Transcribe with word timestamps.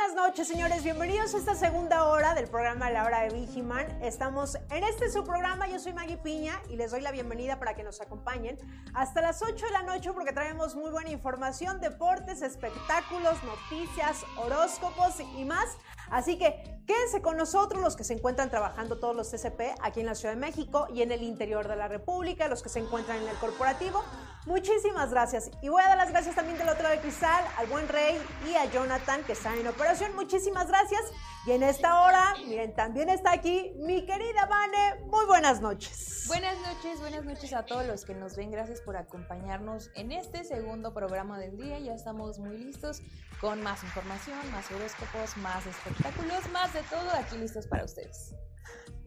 buenas 0.00 0.16
noches, 0.16 0.48
señores. 0.48 0.82
Bienvenidos 0.82 1.34
a 1.34 1.36
esta 1.36 1.54
segunda 1.54 2.04
hora 2.04 2.34
del 2.34 2.48
programa 2.48 2.90
La 2.90 3.04
Hora 3.04 3.20
de 3.20 3.34
Vigiman. 3.34 3.86
Estamos 4.02 4.56
en 4.70 4.82
este 4.82 5.10
su 5.10 5.24
programa. 5.24 5.68
Yo 5.68 5.78
soy 5.78 5.92
Maggie 5.92 6.16
Piña 6.16 6.58
y 6.70 6.76
les 6.76 6.92
doy 6.92 7.02
la 7.02 7.12
bienvenida 7.12 7.58
para 7.58 7.74
que 7.74 7.82
nos 7.82 8.00
acompañen 8.00 8.56
hasta 8.94 9.20
las 9.20 9.42
8 9.42 9.66
de 9.66 9.72
la 9.72 9.82
noche 9.82 10.10
porque 10.14 10.32
traemos 10.32 10.74
muy 10.74 10.90
buena 10.90 11.10
información, 11.10 11.80
deportes, 11.80 12.40
espectáculos, 12.40 13.36
noticias, 13.44 14.24
horóscopos 14.38 15.20
y 15.36 15.44
más. 15.44 15.76
Así 16.10 16.38
que 16.38 16.80
quédense 16.86 17.20
con 17.20 17.36
nosotros 17.36 17.82
los 17.82 17.94
que 17.94 18.04
se 18.04 18.14
encuentran 18.14 18.48
trabajando 18.48 18.98
todos 18.98 19.14
los 19.14 19.30
TCP 19.30 19.60
aquí 19.82 20.00
en 20.00 20.06
la 20.06 20.14
Ciudad 20.14 20.34
de 20.34 20.40
México 20.40 20.88
y 20.94 21.02
en 21.02 21.12
el 21.12 21.22
interior 21.22 21.68
de 21.68 21.76
la 21.76 21.88
República, 21.88 22.48
los 22.48 22.62
que 22.62 22.70
se 22.70 22.78
encuentran 22.78 23.18
en 23.18 23.28
el 23.28 23.36
corporativo. 23.36 24.02
Muchísimas 24.46 25.10
gracias. 25.10 25.50
Y 25.60 25.68
voy 25.68 25.82
a 25.82 25.88
dar 25.88 25.98
las 25.98 26.10
gracias 26.10 26.34
también 26.34 26.56
del 26.56 26.68
otro 26.68 26.82
lado 26.82 26.94
de 26.94 27.02
cristal 27.02 27.44
al 27.58 27.66
buen 27.66 27.86
Rey 27.88 28.18
y 28.50 28.54
a 28.54 28.64
Jonathan 28.64 29.22
que 29.24 29.32
están 29.32 29.58
en 29.58 29.66
operación. 29.66 30.14
Muchísimas 30.16 30.68
gracias. 30.68 31.02
Y 31.46 31.52
en 31.52 31.62
esta 31.62 32.02
hora, 32.02 32.34
miren, 32.46 32.74
también 32.74 33.08
está 33.08 33.32
aquí 33.32 33.72
mi 33.78 34.04
querida 34.06 34.46
Vane. 34.46 35.04
Muy 35.06 35.26
buenas 35.26 35.60
noches. 35.60 36.24
Buenas 36.26 36.56
noches, 36.60 37.00
buenas 37.00 37.24
noches 37.24 37.52
a 37.52 37.64
todos 37.64 37.86
los 37.86 38.04
que 38.04 38.14
nos 38.14 38.36
ven. 38.36 38.50
Gracias 38.50 38.80
por 38.80 38.96
acompañarnos 38.96 39.90
en 39.94 40.12
este 40.12 40.44
segundo 40.44 40.94
programa 40.94 41.38
del 41.38 41.56
día. 41.56 41.78
Ya 41.78 41.94
estamos 41.94 42.38
muy 42.38 42.56
listos 42.56 43.02
con 43.40 43.62
más 43.62 43.82
información, 43.82 44.38
más 44.52 44.70
horóscopos, 44.70 45.36
más 45.38 45.66
espectáculos, 45.66 46.48
más 46.50 46.72
de 46.72 46.82
todo 46.84 47.10
aquí 47.14 47.36
listos 47.36 47.66
para 47.66 47.84
ustedes. 47.84 48.34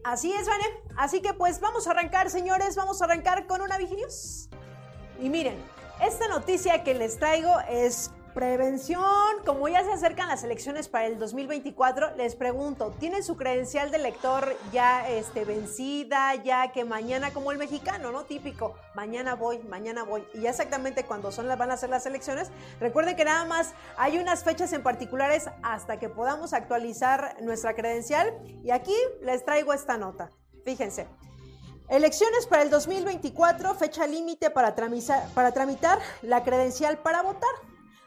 Así 0.04 0.32
es, 0.32 0.46
Vane. 0.46 0.64
Así 0.96 1.22
que 1.22 1.34
pues 1.34 1.60
vamos 1.60 1.88
a 1.88 1.92
arrancar, 1.92 2.30
señores. 2.30 2.76
Vamos 2.76 3.00
a 3.00 3.06
arrancar 3.06 3.46
con 3.46 3.62
una 3.62 3.78
Vigilios. 3.78 4.48
Y 5.20 5.28
miren, 5.28 5.56
esta 6.00 6.28
noticia 6.28 6.82
que 6.82 6.94
les 6.94 7.18
traigo 7.18 7.60
es 7.68 8.10
Prevención, 8.34 9.44
como 9.46 9.68
ya 9.68 9.84
se 9.84 9.92
acercan 9.92 10.26
las 10.26 10.42
elecciones 10.42 10.88
para 10.88 11.06
el 11.06 11.20
2024, 11.20 12.16
les 12.16 12.34
pregunto, 12.34 12.90
¿tienen 12.98 13.22
su 13.22 13.36
credencial 13.36 13.92
de 13.92 13.98
elector 13.98 14.56
ya 14.72 15.08
este, 15.08 15.44
vencida, 15.44 16.34
ya 16.34 16.72
que 16.72 16.84
mañana, 16.84 17.32
como 17.32 17.52
el 17.52 17.58
mexicano, 17.58 18.10
¿no? 18.10 18.24
Típico, 18.24 18.74
mañana 18.96 19.36
voy, 19.36 19.60
mañana 19.60 20.02
voy. 20.02 20.24
Y 20.34 20.40
ya 20.40 20.50
exactamente 20.50 21.04
cuando 21.04 21.30
son 21.30 21.46
las, 21.46 21.56
van 21.56 21.70
a 21.70 21.76
ser 21.76 21.90
las 21.90 22.06
elecciones, 22.06 22.50
recuerden 22.80 23.14
que 23.14 23.24
nada 23.24 23.44
más 23.44 23.72
hay 23.96 24.18
unas 24.18 24.42
fechas 24.42 24.72
en 24.72 24.82
particulares 24.82 25.48
hasta 25.62 26.00
que 26.00 26.08
podamos 26.08 26.54
actualizar 26.54 27.36
nuestra 27.40 27.76
credencial. 27.76 28.34
Y 28.64 28.72
aquí 28.72 28.96
les 29.22 29.44
traigo 29.44 29.72
esta 29.72 29.96
nota. 29.96 30.30
Fíjense. 30.64 31.06
Elecciones 31.88 32.46
para 32.46 32.62
el 32.62 32.70
2024, 32.70 33.74
fecha 33.74 34.06
límite 34.06 34.48
para, 34.48 34.74
para 35.34 35.52
tramitar 35.52 35.98
la 36.22 36.42
credencial 36.42 36.98
para 36.98 37.22
votar. 37.22 37.50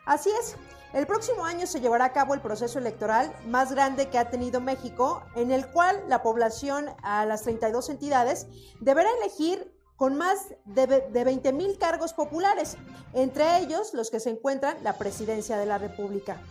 Así 0.06 0.32
es, 0.42 0.56
el 0.94 1.06
próximo 1.06 1.46
año 1.46 1.68
se 1.68 1.80
llevará 1.80 2.06
a 2.06 2.14
cabo 2.14 2.34
el 2.34 2.42
proceso 2.42 2.80
electoral 2.80 3.32
más 3.46 3.72
grande 3.72 4.10
que 4.10 4.18
ha 4.18 4.32
tenido 4.32 4.62
México, 4.62 5.22
en 5.36 5.52
el 5.52 5.68
cual 5.68 6.04
la 6.08 6.24
población 6.24 6.88
a 7.04 7.26
las 7.28 7.44
32 7.44 7.90
entidades 7.90 8.48
deberá 8.80 9.10
elegir 9.22 9.72
con 9.96 10.18
más 10.18 10.56
de, 10.66 10.88
de 10.88 11.24
20 11.24 11.54
mil 11.54 11.78
cargos 11.78 12.14
populares, 12.14 12.78
entre 13.14 13.60
ellos 13.60 13.94
los 13.94 14.10
que 14.10 14.20
se 14.20 14.32
encuentran 14.32 14.78
la 14.84 14.94
presidencia 14.94 15.58
de 15.58 15.68
la 15.68 15.78
República. 15.78 16.42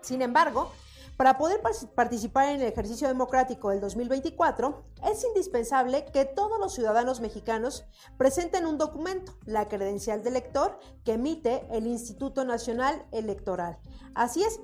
Sin 0.00 0.22
embargo, 0.22 0.72
para 1.16 1.38
poder 1.38 1.60
participar 1.94 2.48
en 2.48 2.60
el 2.60 2.66
ejercicio 2.66 3.06
democrático 3.06 3.70
del 3.70 3.80
2024, 3.80 4.84
es 5.10 5.24
indispensable 5.24 6.06
que 6.06 6.24
todos 6.24 6.58
los 6.58 6.74
ciudadanos 6.74 7.20
mexicanos 7.20 7.84
presenten 8.16 8.66
un 8.66 8.78
documento, 8.78 9.32
la 9.44 9.68
credencial 9.68 10.22
de 10.24 10.30
elector, 10.30 10.78
que 11.04 11.12
emite 11.12 11.66
el 11.70 11.86
Instituto 11.86 12.44
Nacional 12.44 13.06
Electoral. 13.12 13.78
Así 14.14 14.42
es. 14.42 14.60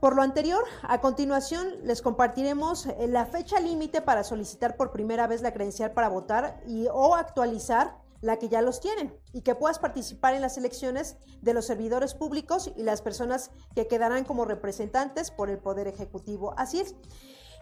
Por 0.00 0.16
lo 0.16 0.22
anterior, 0.22 0.64
a 0.82 1.02
continuación 1.02 1.74
les 1.82 2.00
compartiremos 2.00 2.88
la 3.06 3.26
fecha 3.26 3.60
límite 3.60 4.00
para 4.00 4.24
solicitar 4.24 4.78
por 4.78 4.92
primera 4.92 5.26
vez 5.26 5.42
la 5.42 5.52
credencial 5.52 5.92
para 5.92 6.08
votar 6.08 6.62
y 6.66 6.86
o 6.90 7.14
actualizar 7.14 7.98
la 8.20 8.38
que 8.38 8.48
ya 8.48 8.62
los 8.62 8.80
tienen 8.80 9.14
y 9.32 9.42
que 9.42 9.54
puedas 9.54 9.78
participar 9.78 10.34
en 10.34 10.42
las 10.42 10.58
elecciones 10.58 11.16
de 11.40 11.54
los 11.54 11.66
servidores 11.66 12.14
públicos 12.14 12.70
y 12.76 12.82
las 12.82 13.02
personas 13.02 13.50
que 13.74 13.86
quedarán 13.86 14.24
como 14.24 14.44
representantes 14.44 15.30
por 15.30 15.50
el 15.50 15.58
Poder 15.58 15.88
Ejecutivo. 15.88 16.54
Así 16.56 16.80
es. 16.80 16.94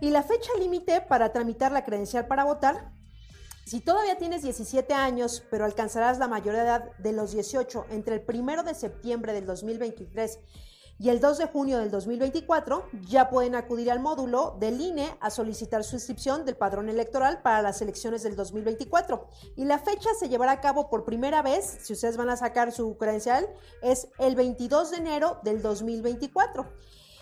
Y 0.01 0.11
la 0.11 0.23
fecha 0.23 0.51
límite 0.59 1.01
para 1.01 1.33
tramitar 1.33 1.73
la 1.73 1.85
credencial 1.85 2.27
para 2.27 2.45
votar 2.45 2.93
si 3.69 3.81
todavía 3.81 4.17
tienes 4.17 4.41
17 4.43 4.95
años, 4.95 5.43
pero 5.51 5.67
alcanzarás 5.67 6.19
la 6.19 6.27
mayoría 6.27 6.61
de 6.61 6.67
edad 6.69 6.97
de 6.97 7.13
los 7.13 7.33
18 7.33 7.85
entre 7.91 8.15
el 8.15 8.25
1 8.27 8.63
de 8.63 8.75
septiembre 8.75 9.35
del 9.35 9.45
2023 9.45 10.39
y 11.01 11.11
el 11.11 11.21
2 11.21 11.39
de 11.39 11.47
junio 11.47 11.79
del 11.79 11.91
2024 11.91 12.89
ya 13.09 13.31
pueden 13.31 13.55
acudir 13.55 13.91
al 13.91 14.01
módulo 14.01 14.57
del 14.59 14.81
INE 14.81 15.17
a 15.21 15.31
solicitar 15.31 15.85
su 15.85 15.95
inscripción 15.95 16.45
del 16.45 16.57
padrón 16.57 16.89
electoral 16.89 17.41
para 17.41 17.63
las 17.63 17.81
elecciones 17.81 18.25
del 18.25 18.35
2024. 18.35 19.29
Y 19.57 19.65
la 19.65 19.79
fecha 19.79 20.11
se 20.19 20.29
llevará 20.29 20.53
a 20.53 20.61
cabo 20.61 20.91
por 20.91 21.05
primera 21.05 21.41
vez, 21.43 21.79
si 21.83 21.93
ustedes 21.93 22.17
van 22.17 22.31
a 22.31 22.37
sacar 22.37 22.73
su 22.73 22.97
credencial, 22.97 23.49
es 23.81 24.09
el 24.19 24.35
22 24.35 24.91
de 24.91 24.97
enero 24.97 25.39
del 25.45 25.63
2024. 25.63 26.67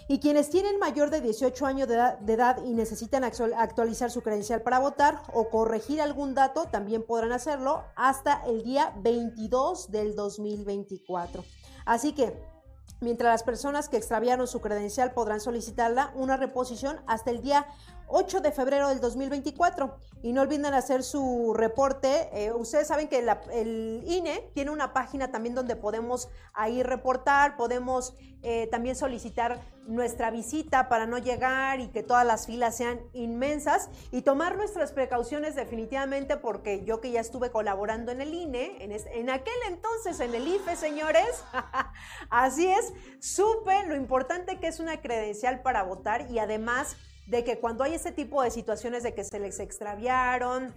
Y 0.09 0.21
quienes 0.21 0.51
tienen 0.51 0.79
mayor 0.79 1.11
de 1.11 1.21
18 1.21 1.67
años 1.67 1.89
de 1.89 2.33
edad, 2.33 2.65
y 2.65 2.73
necesitan 2.75 3.25
actualizar 3.25 4.11
su 4.11 4.23
credencial 4.23 4.63
para 4.63 4.79
votar 4.79 5.21
o 5.35 5.51
corregir 5.51 6.01
algún 6.01 6.33
dato, 6.35 6.67
también 6.67 7.03
podrán 7.05 7.33
hacerlo 7.33 7.83
hasta 7.97 8.43
el 8.47 8.63
día 8.63 8.95
22 9.03 9.91
del 9.91 10.15
2024. 10.15 11.45
Así 11.85 12.13
que 12.13 12.56
mientras 13.01 13.33
las 13.33 13.43
personas 13.43 13.89
que 13.89 13.97
extraviaron 13.97 14.47
su 14.47 14.61
credencial 14.61 15.13
podrán 15.13 15.41
solicitarla 15.41 16.13
una 16.15 16.37
reposición 16.37 17.01
hasta 17.07 17.31
el 17.31 17.43
día 17.43 17.67
8 18.09 18.41
de 18.41 18.53
febrero 18.53 18.89
del 18.89 19.01
2024. 19.01 19.97
Y 20.23 20.33
no 20.33 20.43
olviden 20.43 20.67
hacer 20.67 21.03
su 21.03 21.55
reporte. 21.55 22.29
Eh, 22.33 22.53
ustedes 22.53 22.89
saben 22.89 23.09
que 23.09 23.19
el 23.19 24.03
INE 24.07 24.51
tiene 24.55 24.71
una 24.71 24.93
página 24.93 25.31
también 25.31 25.55
donde 25.55 25.77
podemos 25.77 26.29
ahí 26.53 26.83
reportar, 26.83 27.57
podemos 27.57 28.15
eh, 28.49 28.69
también 28.71 28.95
solicitar 28.95 29.61
nuestra 29.89 30.31
visita 30.31 30.89
para 30.89 31.07
no 31.07 31.19
llegar 31.19 31.81
y 31.81 31.89
que 31.89 32.05
todas 32.05 32.25
las 32.25 32.47
filas 32.47 32.77
sean 32.77 33.01
inmensas 33.13 33.89
y 34.13 34.23
tomar 34.23 34.57
nuestras 34.57 34.93
precauciones 34.93 35.57
definitivamente 35.57 36.37
porque 36.37 36.85
yo 36.85 37.01
que 37.01 37.11
ya 37.11 37.21
estuve 37.21 37.51
colaborando 37.51 38.13
en 38.13 38.21
el 38.21 38.35
INE, 38.35 38.85
en, 38.85 38.93
en 38.93 39.31
aquel 39.31 39.55
entonces 39.69 40.21
en 40.21 40.35
el 40.35 40.47
IFE, 40.47 40.77
señores, 40.77 41.43
así 42.31 42.69
es, 42.69 42.93
supe 43.19 43.87
lo 43.87 43.97
importante 43.97 44.61
que 44.61 44.69
es 44.69 44.79
una 44.81 45.01
credencial 45.01 45.63
para 45.63 45.83
votar 45.83 46.31
y 46.31 46.39
además 46.39 46.97
de 47.27 47.45
que 47.45 47.59
cuando 47.59 47.85
hay 47.85 47.95
ese 47.95 48.13
tipo 48.13 48.43
de 48.43 48.51
situaciones 48.51 49.03
de 49.03 49.15
que 49.15 49.25
se 49.25 49.41
les 49.41 49.59
extraviaron, 49.61 50.73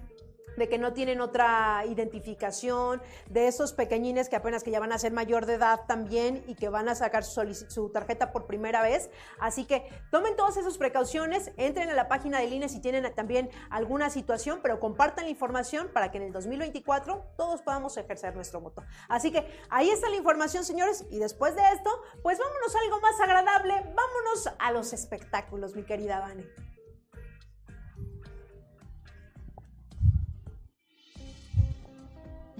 de 0.58 0.70
que 0.70 0.78
no 0.78 0.94
tienen 0.94 1.22
otra 1.22 1.84
identificación, 1.88 3.02
de 3.30 3.48
esos 3.48 3.74
pequeñines 3.74 4.30
que 4.30 4.36
apenas 4.36 4.64
que 4.64 4.72
ya 4.72 4.80
van 4.80 4.92
a 4.92 5.00
ser 5.00 5.12
mayor 5.12 5.46
de 5.46 5.56
edad 5.56 5.82
también 5.88 6.44
y 6.48 6.56
que 6.56 6.70
van 6.70 6.90
a 6.90 6.96
sacar 6.96 7.24
su, 7.24 7.90
tarjeta 7.90 8.32
por 8.32 8.46
primera 8.46 8.82
vez. 8.82 9.10
Así 9.40 9.66
que 9.66 9.90
tomen 10.12 10.36
todas 10.36 10.58
esas 10.58 10.78
precauciones, 10.78 11.52
entren 11.58 11.90
a 11.90 11.94
la 11.94 12.08
página 12.08 12.40
del 12.40 12.54
INE 12.54 12.70
si 12.70 12.80
tienen 12.82 13.14
también 13.14 13.50
alguna 13.70 14.10
situación, 14.10 14.60
pero 14.62 14.80
compartan 14.80 15.26
la 15.26 15.32
información 15.32 15.90
para 15.94 16.12
que 16.12 16.18
en 16.18 16.24
el 16.24 16.32
2024 16.32 17.34
todos 17.38 17.62
podamos 17.62 17.98
ejercer 17.98 18.36
nuestro 18.36 18.62
voto. 18.62 18.84
Así 19.08 19.32
que 19.32 19.46
ahí 19.70 19.90
está 19.90 20.10
la 20.10 20.16
información, 20.16 20.64
señores, 20.64 21.06
y 21.10 21.20
después 21.20 21.56
de 21.56 21.62
esto, 21.74 21.90
pues 22.22 22.38
vámonos 22.40 22.76
a 22.76 22.80
algo 22.80 23.02
más 23.02 23.20
agradable, 23.20 23.74
vámonos 23.74 24.50
a 24.58 24.72
los 24.72 24.94
espectáculos, 24.94 25.76
mi 25.76 25.84
querida 25.84 26.20
Vane. 26.20 26.69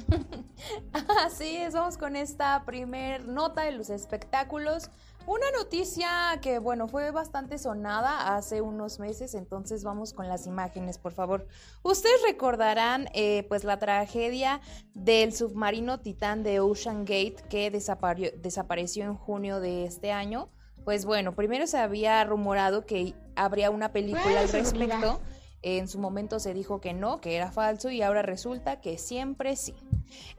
Así 1.26 1.58
es, 1.58 1.74
vamos 1.74 1.98
con 1.98 2.16
esta 2.16 2.64
primer 2.66 3.28
nota 3.28 3.64
de 3.64 3.72
los 3.72 3.90
espectáculos. 3.90 4.90
Una 5.28 5.46
noticia 5.52 6.40
que, 6.42 6.58
bueno, 6.58 6.88
fue 6.88 7.12
bastante 7.12 7.60
sonada 7.60 8.36
hace 8.36 8.62
unos 8.62 9.00
meses, 9.00 9.36
entonces 9.36 9.84
vamos 9.84 10.14
con 10.14 10.28
las 10.28 10.48
imágenes, 10.48 10.98
por 10.98 11.12
favor. 11.12 11.46
Ustedes 11.84 12.22
recordarán, 12.26 13.10
eh, 13.14 13.46
pues, 13.48 13.64
la 13.64 13.78
tragedia 13.78 14.60
del 14.96 15.32
submarino 15.34 16.00
Titán 16.00 16.42
de 16.42 16.60
Ocean 16.60 17.02
Gate 17.06 17.36
que 17.48 17.70
desapareció 17.70 19.04
en 19.04 19.16
junio 19.16 19.60
de 19.60 19.86
este 19.86 20.12
año 20.12 20.50
Pues 20.84 21.06
bueno, 21.06 21.36
primero 21.36 21.68
se 21.68 21.78
había 21.78 22.24
rumorado 22.24 22.86
que 22.86 23.14
habría 23.36 23.70
una 23.70 23.92
película 23.92 24.40
al 24.40 24.50
respecto. 24.50 25.22
En 25.62 25.88
su 25.88 26.00
momento 26.00 26.40
se 26.40 26.54
dijo 26.54 26.80
que 26.80 26.94
no, 26.94 27.20
que 27.20 27.36
era 27.36 27.52
falso 27.52 27.92
y 27.92 28.02
ahora 28.02 28.22
resulta 28.22 28.80
que 28.82 28.98
siempre 28.98 29.56
sí. 29.56 29.76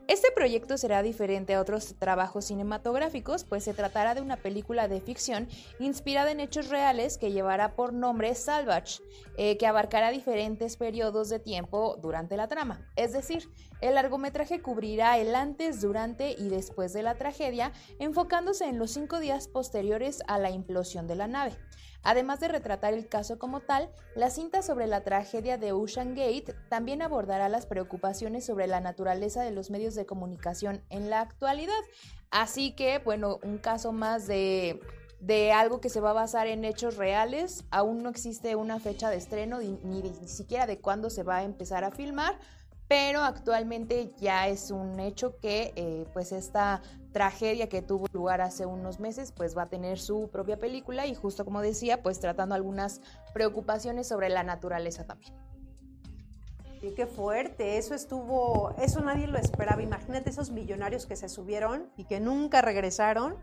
Este 0.08 0.30
proyecto 0.32 0.76
será 0.76 1.02
diferente 1.02 1.54
a 1.54 1.60
otros 1.60 1.94
trabajos 1.98 2.46
cinematográficos, 2.46 3.44
pues 3.44 3.64
se 3.64 3.74
tratará 3.74 4.14
de 4.14 4.20
una 4.20 4.36
película 4.36 4.88
de 4.88 5.00
ficción 5.00 5.48
inspirada 5.78 6.30
en 6.30 6.40
hechos 6.40 6.68
reales 6.68 7.18
que 7.18 7.32
llevará 7.32 7.76
por 7.76 7.92
nombre 7.92 8.34
Salvage, 8.34 9.02
eh, 9.36 9.56
que 9.56 9.66
abarcará 9.66 10.10
diferentes 10.10 10.76
periodos 10.76 11.28
de 11.28 11.38
tiempo 11.38 11.96
durante 12.00 12.36
la 12.36 12.48
trama. 12.48 12.90
Es 12.96 13.12
decir, 13.12 13.48
el 13.80 13.94
largometraje 13.94 14.60
cubrirá 14.60 15.18
el 15.18 15.34
antes, 15.34 15.80
durante 15.80 16.32
y 16.32 16.48
después 16.48 16.92
de 16.92 17.02
la 17.02 17.14
tragedia, 17.14 17.72
enfocándose 17.98 18.66
en 18.66 18.78
los 18.78 18.90
cinco 18.90 19.20
días 19.20 19.48
posteriores 19.48 20.22
a 20.26 20.38
la 20.38 20.50
implosión 20.50 21.06
de 21.06 21.16
la 21.16 21.28
nave. 21.28 21.56
Además 22.02 22.40
de 22.40 22.48
retratar 22.48 22.94
el 22.94 23.08
caso 23.08 23.38
como 23.38 23.60
tal, 23.60 23.90
la 24.14 24.30
cinta 24.30 24.62
sobre 24.62 24.86
la 24.86 25.02
tragedia 25.02 25.58
de 25.58 25.72
Ocean 25.72 26.14
Gate 26.14 26.54
también 26.68 27.02
abordará 27.02 27.48
las 27.48 27.66
preocupaciones 27.66 28.46
sobre 28.46 28.66
la 28.66 28.80
naturaleza 28.80 29.42
de 29.42 29.50
los 29.50 29.70
medios 29.70 29.94
de 29.94 30.06
comunicación 30.06 30.82
en 30.88 31.10
la 31.10 31.20
actualidad. 31.20 31.80
Así 32.30 32.72
que, 32.72 32.98
bueno, 32.98 33.38
un 33.42 33.58
caso 33.58 33.92
más 33.92 34.26
de, 34.26 34.80
de 35.20 35.52
algo 35.52 35.80
que 35.80 35.90
se 35.90 36.00
va 36.00 36.10
a 36.10 36.14
basar 36.14 36.46
en 36.46 36.64
hechos 36.64 36.96
reales. 36.96 37.64
Aún 37.70 38.02
no 38.02 38.08
existe 38.08 38.56
una 38.56 38.80
fecha 38.80 39.10
de 39.10 39.16
estreno 39.16 39.58
ni, 39.58 40.02
ni 40.02 40.28
siquiera 40.28 40.66
de 40.66 40.80
cuándo 40.80 41.10
se 41.10 41.22
va 41.22 41.38
a 41.38 41.44
empezar 41.44 41.84
a 41.84 41.90
filmar 41.90 42.38
pero 42.90 43.22
actualmente 43.22 44.10
ya 44.18 44.48
es 44.48 44.72
un 44.72 44.98
hecho 44.98 45.38
que 45.38 45.72
eh, 45.76 46.06
pues 46.12 46.32
esta 46.32 46.82
tragedia 47.12 47.68
que 47.68 47.82
tuvo 47.82 48.08
lugar 48.12 48.40
hace 48.40 48.66
unos 48.66 48.98
meses 48.98 49.30
pues 49.30 49.56
va 49.56 49.62
a 49.62 49.66
tener 49.66 50.00
su 50.00 50.28
propia 50.28 50.58
película 50.58 51.06
y 51.06 51.14
justo 51.14 51.44
como 51.44 51.62
decía 51.62 52.02
pues 52.02 52.18
tratando 52.18 52.56
algunas 52.56 53.00
preocupaciones 53.32 54.08
sobre 54.08 54.28
la 54.28 54.42
naturaleza 54.42 55.06
también. 55.06 55.32
Y 56.82 56.92
qué 56.94 57.06
fuerte, 57.06 57.78
eso 57.78 57.94
estuvo, 57.94 58.74
eso 58.82 59.00
nadie 59.02 59.28
lo 59.28 59.38
esperaba. 59.38 59.82
Imagínate 59.82 60.30
esos 60.30 60.50
millonarios 60.50 61.06
que 61.06 61.14
se 61.14 61.28
subieron 61.28 61.92
y 61.96 62.06
que 62.06 62.18
nunca 62.18 62.60
regresaron. 62.60 63.36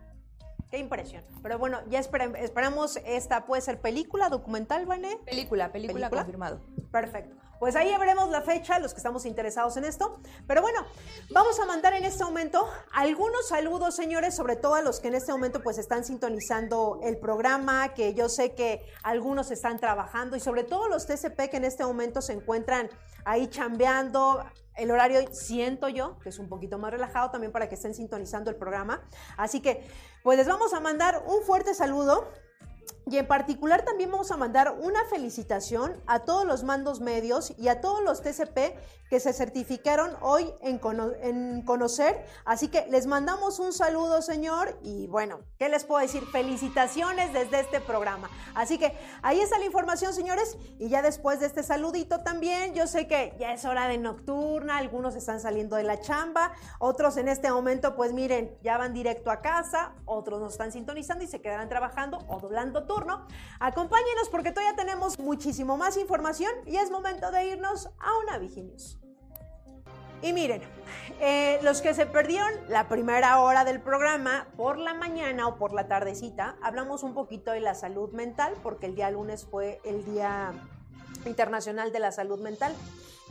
Qué 0.70 0.76
impresión. 0.76 1.24
Pero 1.42 1.58
bueno, 1.58 1.78
ya 1.88 2.00
esperamos, 2.00 2.98
esta 3.06 3.46
puede 3.46 3.62
ser 3.62 3.80
película, 3.80 4.28
documental, 4.28 4.84
¿vale? 4.84 5.18
Película, 5.24 5.72
película, 5.72 6.10
¿Película? 6.10 6.10
confirmado. 6.10 6.60
Perfecto. 6.92 7.47
Pues 7.58 7.74
ahí 7.74 7.94
veremos 7.98 8.30
la 8.30 8.42
fecha, 8.42 8.78
los 8.78 8.92
que 8.92 8.98
estamos 8.98 9.26
interesados 9.26 9.76
en 9.76 9.84
esto. 9.84 10.20
Pero 10.46 10.62
bueno, 10.62 10.86
vamos 11.30 11.58
a 11.58 11.66
mandar 11.66 11.92
en 11.94 12.04
este 12.04 12.22
momento 12.24 12.68
algunos 12.92 13.48
saludos, 13.48 13.96
señores, 13.96 14.36
sobre 14.36 14.56
todo 14.56 14.76
a 14.76 14.82
los 14.82 15.00
que 15.00 15.08
en 15.08 15.16
este 15.16 15.32
momento 15.32 15.60
pues 15.62 15.78
están 15.78 16.04
sintonizando 16.04 17.00
el 17.02 17.18
programa, 17.18 17.94
que 17.94 18.14
yo 18.14 18.28
sé 18.28 18.54
que 18.54 18.86
algunos 19.02 19.50
están 19.50 19.78
trabajando 19.78 20.36
y 20.36 20.40
sobre 20.40 20.62
todo 20.62 20.88
los 20.88 21.06
TCP 21.06 21.50
que 21.50 21.56
en 21.56 21.64
este 21.64 21.84
momento 21.84 22.22
se 22.22 22.32
encuentran 22.32 22.88
ahí 23.24 23.48
chambeando. 23.48 24.44
El 24.76 24.92
horario 24.92 25.20
siento 25.32 25.88
yo 25.88 26.20
que 26.20 26.28
es 26.28 26.38
un 26.38 26.48
poquito 26.48 26.78
más 26.78 26.92
relajado 26.92 27.32
también 27.32 27.52
para 27.52 27.68
que 27.68 27.74
estén 27.74 27.94
sintonizando 27.94 28.50
el 28.50 28.56
programa. 28.56 29.02
Así 29.36 29.60
que 29.60 29.84
pues 30.22 30.38
les 30.38 30.46
vamos 30.46 30.72
a 30.74 30.80
mandar 30.80 31.24
un 31.26 31.42
fuerte 31.42 31.74
saludo 31.74 32.28
y 33.10 33.18
en 33.18 33.26
particular 33.26 33.84
también 33.84 34.10
vamos 34.10 34.30
a 34.30 34.36
mandar 34.36 34.76
una 34.80 35.04
felicitación 35.06 35.94
a 36.06 36.20
todos 36.20 36.44
los 36.44 36.62
mandos 36.62 37.00
medios 37.00 37.54
y 37.56 37.68
a 37.68 37.80
todos 37.80 38.02
los 38.02 38.22
TCP 38.22 38.76
que 39.08 39.20
se 39.20 39.32
certificaron 39.32 40.10
hoy 40.20 40.52
en, 40.60 40.78
conocer. 41.62 42.24
Así 42.44 42.68
que 42.68 42.86
les 42.88 43.06
mandamos 43.06 43.58
un 43.58 43.72
saludo, 43.72 44.20
señor. 44.22 44.78
Y 44.82 45.06
bueno, 45.06 45.40
¿qué 45.58 45.68
les 45.68 45.84
puedo 45.84 46.00
decir? 46.00 46.24
Felicitaciones 46.26 47.32
desde 47.32 47.60
este 47.60 47.80
programa. 47.80 48.28
Así 48.54 48.78
que 48.78 48.94
ahí 49.22 49.40
está 49.40 49.58
la 49.58 49.64
información, 49.64 50.12
señores. 50.12 50.58
Y 50.78 50.88
ya 50.88 51.00
después 51.00 51.40
de 51.40 51.46
este 51.46 51.62
saludito 51.62 52.20
también, 52.20 52.74
yo 52.74 52.86
sé 52.86 53.06
que 53.06 53.34
ya 53.38 53.52
es 53.52 53.64
hora 53.64 53.88
de 53.88 53.96
nocturna, 53.96 54.76
algunos 54.76 55.16
están 55.16 55.40
saliendo 55.40 55.76
de 55.76 55.84
la 55.84 56.00
chamba, 56.00 56.52
otros 56.78 57.16
en 57.16 57.28
este 57.28 57.50
momento, 57.50 57.96
pues 57.96 58.12
miren, 58.12 58.56
ya 58.62 58.76
van 58.76 58.92
directo 58.92 59.30
a 59.30 59.40
casa, 59.40 59.94
otros 60.04 60.40
nos 60.40 60.52
están 60.52 60.72
sintonizando 60.72 61.24
y 61.24 61.28
se 61.28 61.40
quedarán 61.40 61.68
trabajando 61.68 62.18
o 62.28 62.40
doblando 62.40 62.84
todo 62.84 62.97
Acompáñenos 63.60 64.28
porque 64.30 64.52
todavía 64.52 64.76
tenemos 64.76 65.18
muchísimo 65.18 65.76
más 65.76 65.96
información 65.96 66.52
y 66.66 66.76
es 66.76 66.90
momento 66.90 67.30
de 67.30 67.46
irnos 67.46 67.86
a 67.98 68.18
una 68.22 68.38
Viginius. 68.38 68.98
Y 70.20 70.32
miren, 70.32 70.62
eh, 71.20 71.60
los 71.62 71.80
que 71.80 71.94
se 71.94 72.04
perdieron 72.04 72.50
la 72.68 72.88
primera 72.88 73.40
hora 73.40 73.64
del 73.64 73.80
programa, 73.80 74.48
por 74.56 74.76
la 74.76 74.92
mañana 74.94 75.46
o 75.46 75.56
por 75.56 75.72
la 75.72 75.86
tardecita, 75.86 76.56
hablamos 76.60 77.04
un 77.04 77.14
poquito 77.14 77.52
de 77.52 77.60
la 77.60 77.74
salud 77.74 78.10
mental, 78.12 78.54
porque 78.62 78.86
el 78.86 78.96
día 78.96 79.10
lunes 79.10 79.46
fue 79.48 79.80
el 79.84 80.04
Día 80.04 80.52
Internacional 81.24 81.92
de 81.92 82.00
la 82.00 82.10
Salud 82.10 82.40
Mental. 82.40 82.74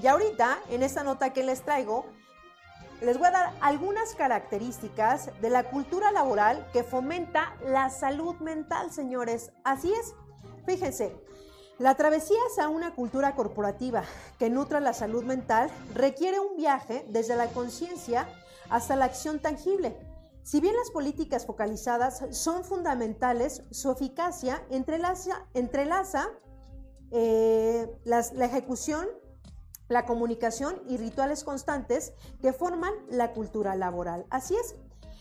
Y 0.02 0.08
ahorita, 0.08 0.60
en 0.70 0.82
esta 0.82 1.04
nota 1.04 1.34
que 1.34 1.44
les 1.44 1.64
traigo, 1.64 2.06
les 3.02 3.18
voy 3.18 3.28
a 3.28 3.32
dar 3.32 3.54
algunas 3.62 4.16
características 4.16 5.30
de 5.42 5.50
la 5.50 5.70
cultura 5.70 6.12
laboral 6.12 6.68
que 6.74 6.84
fomenta 6.84 7.56
la 7.66 7.90
salud 7.90 8.36
mental, 8.38 8.92
señores. 8.92 9.52
Así 9.64 9.94
es. 9.94 10.14
Fíjense, 10.66 11.16
la 11.78 11.96
travesía 11.96 12.40
hacia 12.50 12.70
una 12.70 12.96
cultura 12.96 13.36
corporativa 13.36 14.04
que 14.40 14.50
nutra 14.50 14.80
la 14.80 14.94
salud 14.94 15.24
mental 15.24 15.70
requiere 15.94 16.40
un 16.40 16.58
viaje 16.58 17.06
desde 17.10 17.36
la 17.36 17.48
conciencia 17.48 18.28
hasta 18.70 18.96
la 18.96 19.06
acción 19.06 19.40
tangible. 19.40 19.96
Si 20.42 20.60
bien 20.60 20.76
las 20.76 20.90
políticas 20.92 21.46
focalizadas 21.46 22.24
son 22.32 22.64
fundamentales, 22.64 23.64
su 23.70 23.92
eficacia 23.92 24.64
entrelaza, 24.70 26.30
eh, 27.12 27.88
la 28.06 28.46
ejecución 28.46 29.08
la 29.90 30.06
comunicación 30.06 30.82
y 30.88 30.98
rituales 30.98 31.44
constantes 31.44 32.14
que 32.42 32.54
forman 32.54 32.94
la 33.10 33.34
cultura 33.34 33.76
laboral. 33.76 34.26
Así 34.30 34.56
es. 34.56 34.76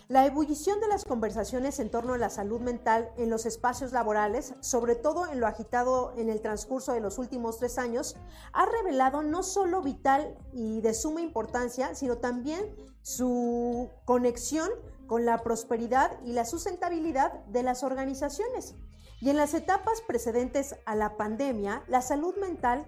La 0.08 0.24
ebullición 0.24 0.78
de 0.78 0.86
las 0.86 1.04
conversaciones 1.04 1.80
en 1.80 1.90
torno 1.90 2.14
a 2.14 2.18
la 2.18 2.30
salud 2.30 2.60
mental 2.60 3.10
en 3.16 3.28
los 3.28 3.44
espacios 3.44 3.90
laborales, 3.90 4.54
sobre 4.60 4.94
todo 4.94 5.26
en 5.26 5.40
lo 5.40 5.48
agitado 5.48 6.12
en 6.16 6.30
el 6.30 6.40
transcurso 6.40 6.92
de 6.92 7.00
los 7.00 7.18
últimos 7.18 7.58
tres 7.58 7.76
años, 7.76 8.16
ha 8.52 8.66
revelado 8.66 9.24
no 9.24 9.42
solo 9.42 9.82
vital 9.82 10.38
y 10.52 10.80
de 10.80 10.94
suma 10.94 11.22
importancia, 11.22 11.96
sino 11.96 12.18
también 12.18 12.72
su 13.02 13.90
conexión 14.04 14.70
con 15.08 15.26
la 15.26 15.42
prosperidad 15.42 16.12
y 16.24 16.34
la 16.34 16.44
sustentabilidad 16.44 17.44
de 17.46 17.64
las 17.64 17.82
organizaciones. 17.82 18.76
Y 19.20 19.30
en 19.30 19.36
las 19.36 19.54
etapas 19.54 20.02
precedentes 20.06 20.76
a 20.84 20.94
la 20.94 21.16
pandemia, 21.16 21.82
la 21.88 22.00
salud 22.00 22.36
mental 22.36 22.86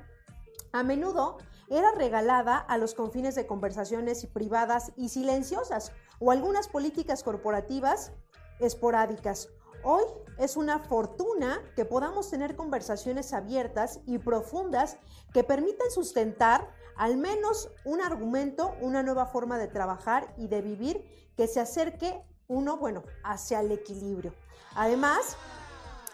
a 0.73 0.85
menudo 0.85 1.38
era 1.71 1.93
regalada 1.93 2.57
a 2.57 2.79
los 2.79 2.95
confines 2.95 3.35
de 3.35 3.47
conversaciones 3.47 4.27
privadas 4.27 4.93
y 4.97 5.09
silenciosas 5.09 5.93
o 6.19 6.31
algunas 6.31 6.69
políticas 6.69 7.23
corporativas 7.23 8.13
esporádicas. 8.59 9.49
Hoy 9.85 10.05
es 10.39 10.57
una 10.57 10.81
fortuna 10.81 11.61
que 11.77 11.85
podamos 11.85 12.31
tener 12.31 12.57
conversaciones 12.57 13.33
abiertas 13.33 14.01
y 14.07 14.19
profundas 14.19 14.99
que 15.33 15.45
permitan 15.45 15.91
sustentar 15.91 16.69
al 16.97 17.17
menos 17.17 17.71
un 17.85 18.01
argumento, 18.01 18.75
una 18.81 19.03
nueva 19.03 19.27
forma 19.27 19.57
de 19.57 19.69
trabajar 19.69 20.35
y 20.37 20.49
de 20.49 20.63
vivir 20.63 21.31
que 21.37 21.47
se 21.47 21.61
acerque 21.61 22.21
uno, 22.49 22.77
bueno, 22.77 23.05
hacia 23.23 23.61
el 23.61 23.71
equilibrio. 23.71 24.35
Además, 24.75 25.37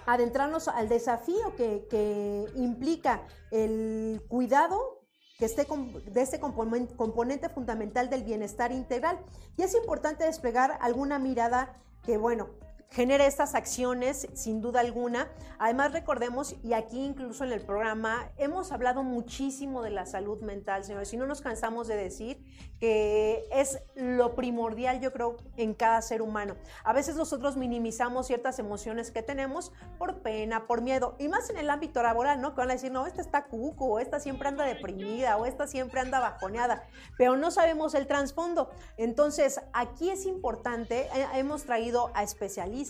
adentrarnos 0.04 0.68
al 0.68 0.88
desafío 0.88 1.56
que, 1.56 1.87
que 1.88 2.44
implica 2.56 3.23
el 3.50 4.23
cuidado 4.28 4.93
que 5.38 5.46
esté 5.46 5.66
de 5.66 6.22
este 6.22 6.38
componente 6.38 7.48
fundamental 7.48 8.08
del 8.08 8.24
bienestar 8.24 8.72
integral. 8.72 9.18
Y 9.56 9.62
es 9.62 9.74
importante 9.74 10.24
desplegar 10.24 10.78
alguna 10.80 11.18
mirada 11.18 11.76
que, 12.02 12.16
bueno, 12.16 12.50
genere 12.94 13.26
estas 13.26 13.56
acciones, 13.56 14.28
sin 14.34 14.60
duda 14.60 14.78
alguna. 14.78 15.28
Además, 15.58 15.92
recordemos, 15.92 16.54
y 16.62 16.74
aquí 16.74 17.04
incluso 17.04 17.42
en 17.42 17.52
el 17.52 17.60
programa, 17.60 18.30
hemos 18.36 18.70
hablado 18.70 19.02
muchísimo 19.02 19.82
de 19.82 19.90
la 19.90 20.06
salud 20.06 20.40
mental, 20.42 20.84
señores, 20.84 21.12
y 21.12 21.16
no 21.16 21.26
nos 21.26 21.40
cansamos 21.40 21.88
de 21.88 21.96
decir 21.96 22.44
que 22.78 23.48
es 23.50 23.80
lo 23.96 24.36
primordial, 24.36 25.00
yo 25.00 25.12
creo, 25.12 25.36
en 25.56 25.74
cada 25.74 26.02
ser 26.02 26.22
humano. 26.22 26.54
A 26.84 26.92
veces 26.92 27.16
nosotros 27.16 27.56
minimizamos 27.56 28.28
ciertas 28.28 28.60
emociones 28.60 29.10
que 29.10 29.22
tenemos 29.22 29.72
por 29.98 30.22
pena, 30.22 30.68
por 30.68 30.80
miedo, 30.80 31.16
y 31.18 31.26
más 31.26 31.50
en 31.50 31.58
el 31.58 31.70
ámbito 31.70 32.00
laboral, 32.00 32.40
¿no? 32.40 32.54
Que 32.54 32.60
van 32.60 32.70
a 32.70 32.74
decir, 32.74 32.92
no, 32.92 33.06
esta 33.06 33.22
está 33.22 33.46
cuco, 33.46 33.86
o 33.86 33.98
esta 33.98 34.20
siempre 34.20 34.48
anda 34.48 34.64
deprimida, 34.64 35.36
o 35.36 35.46
esta 35.46 35.66
siempre 35.66 36.00
anda 36.00 36.20
bajoneada, 36.20 36.84
pero 37.18 37.36
no 37.36 37.50
sabemos 37.50 37.94
el 37.94 38.06
trasfondo. 38.06 38.70
Entonces, 38.96 39.60
aquí 39.72 40.10
es 40.10 40.26
importante, 40.26 41.08
hemos 41.34 41.64
traído 41.64 42.12
a 42.14 42.22
especialistas, 42.22 42.83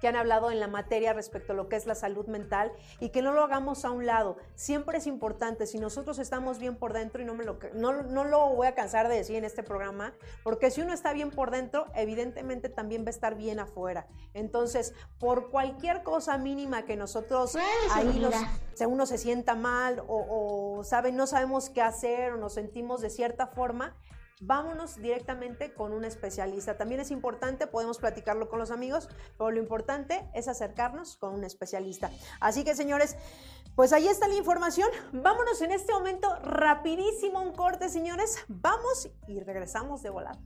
que 0.00 0.08
han 0.08 0.16
hablado 0.16 0.50
en 0.50 0.60
la 0.60 0.68
materia 0.68 1.12
respecto 1.12 1.52
a 1.52 1.56
lo 1.56 1.68
que 1.68 1.76
es 1.76 1.86
la 1.86 1.94
salud 1.94 2.26
mental 2.26 2.72
y 3.00 3.10
que 3.10 3.22
no 3.22 3.32
lo 3.32 3.42
hagamos 3.42 3.84
a 3.84 3.90
un 3.90 4.06
lado. 4.06 4.36
Siempre 4.54 4.98
es 4.98 5.06
importante, 5.06 5.66
si 5.66 5.78
nosotros 5.78 6.18
estamos 6.18 6.58
bien 6.58 6.76
por 6.76 6.92
dentro, 6.92 7.22
y 7.22 7.24
no, 7.24 7.34
me 7.34 7.44
lo, 7.44 7.58
no, 7.74 8.02
no 8.02 8.24
lo 8.24 8.50
voy 8.50 8.66
a 8.66 8.74
cansar 8.74 9.08
de 9.08 9.16
decir 9.16 9.36
en 9.36 9.44
este 9.44 9.62
programa, 9.62 10.14
porque 10.42 10.70
si 10.70 10.80
uno 10.80 10.92
está 10.92 11.12
bien 11.12 11.30
por 11.30 11.50
dentro, 11.50 11.86
evidentemente 11.94 12.68
también 12.68 13.04
va 13.04 13.08
a 13.08 13.10
estar 13.10 13.34
bien 13.34 13.58
afuera. 13.60 14.06
Entonces, 14.34 14.94
por 15.18 15.50
cualquier 15.50 16.02
cosa 16.02 16.38
mínima 16.38 16.84
que 16.84 16.96
nosotros 16.96 17.56
ahí 17.92 18.20
nos, 18.20 18.34
uno 18.86 19.06
se 19.06 19.18
sienta 19.18 19.54
mal 19.54 20.00
o, 20.06 20.78
o 20.78 20.84
sabe, 20.84 21.12
no 21.12 21.26
sabemos 21.26 21.70
qué 21.70 21.82
hacer 21.82 22.32
o 22.32 22.36
nos 22.36 22.54
sentimos 22.54 23.00
de 23.00 23.10
cierta 23.10 23.48
forma, 23.48 23.96
vámonos 24.40 24.96
directamente 24.96 25.72
con 25.72 25.92
un 25.92 26.04
especialista. 26.04 26.76
También 26.76 27.00
es 27.00 27.10
importante, 27.10 27.66
podemos 27.66 27.98
platicarlo 27.98 28.48
con 28.48 28.58
los 28.58 28.70
amigos, 28.70 29.08
pero 29.36 29.50
lo 29.50 29.58
importante 29.58 30.28
es 30.34 30.48
acercarnos 30.48 31.16
con 31.16 31.34
un 31.34 31.44
especialista. 31.44 32.10
Así 32.40 32.64
que 32.64 32.74
señores, 32.74 33.16
pues 33.74 33.92
ahí 33.92 34.08
está 34.08 34.28
la 34.28 34.34
información. 34.34 34.88
Vámonos 35.12 35.60
en 35.62 35.72
este 35.72 35.92
momento 35.92 36.34
rapidísimo 36.42 37.40
un 37.42 37.52
corte, 37.52 37.88
señores. 37.88 38.44
Vamos 38.48 39.08
y 39.26 39.40
regresamos 39.40 40.02
de 40.02 40.10
volada. 40.10 40.38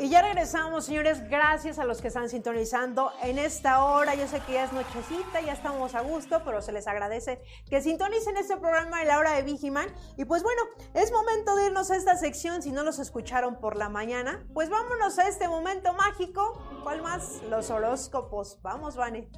Y 0.00 0.08
ya 0.08 0.22
regresamos, 0.22 0.86
señores. 0.86 1.28
Gracias 1.28 1.78
a 1.78 1.84
los 1.84 2.00
que 2.00 2.08
están 2.08 2.30
sintonizando 2.30 3.12
en 3.22 3.38
esta 3.38 3.84
hora. 3.84 4.14
Yo 4.14 4.26
sé 4.26 4.40
que 4.40 4.54
ya 4.54 4.64
es 4.64 4.72
nochecita, 4.72 5.42
ya 5.42 5.52
estamos 5.52 5.94
a 5.94 6.00
gusto, 6.00 6.40
pero 6.42 6.62
se 6.62 6.72
les 6.72 6.86
agradece 6.86 7.42
que 7.68 7.82
sintonicen 7.82 8.34
este 8.38 8.56
programa 8.56 9.00
de 9.00 9.04
la 9.04 9.18
hora 9.18 9.32
de 9.32 9.42
Vigiman. 9.42 9.88
Y 10.16 10.24
pues 10.24 10.42
bueno, 10.42 10.62
es 10.94 11.12
momento 11.12 11.54
de 11.54 11.66
irnos 11.66 11.90
a 11.90 11.96
esta 11.96 12.16
sección. 12.16 12.62
Si 12.62 12.72
no 12.72 12.82
los 12.82 12.98
escucharon 12.98 13.60
por 13.60 13.76
la 13.76 13.90
mañana, 13.90 14.42
pues 14.54 14.70
vámonos 14.70 15.18
a 15.18 15.28
este 15.28 15.48
momento 15.48 15.92
mágico. 15.92 16.58
¿Cuál 16.82 17.02
más? 17.02 17.42
Los 17.50 17.68
horóscopos. 17.68 18.58
Vamos, 18.62 18.96
Vane. 18.96 19.28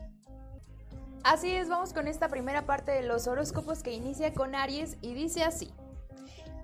Así 1.24 1.50
es, 1.50 1.68
vamos 1.68 1.92
con 1.92 2.06
esta 2.06 2.28
primera 2.28 2.66
parte 2.66 2.92
de 2.92 3.02
los 3.02 3.26
horóscopos 3.26 3.82
que 3.82 3.90
inicia 3.90 4.32
con 4.32 4.54
Aries 4.54 4.96
y 5.00 5.12
dice 5.12 5.42
así. 5.42 5.74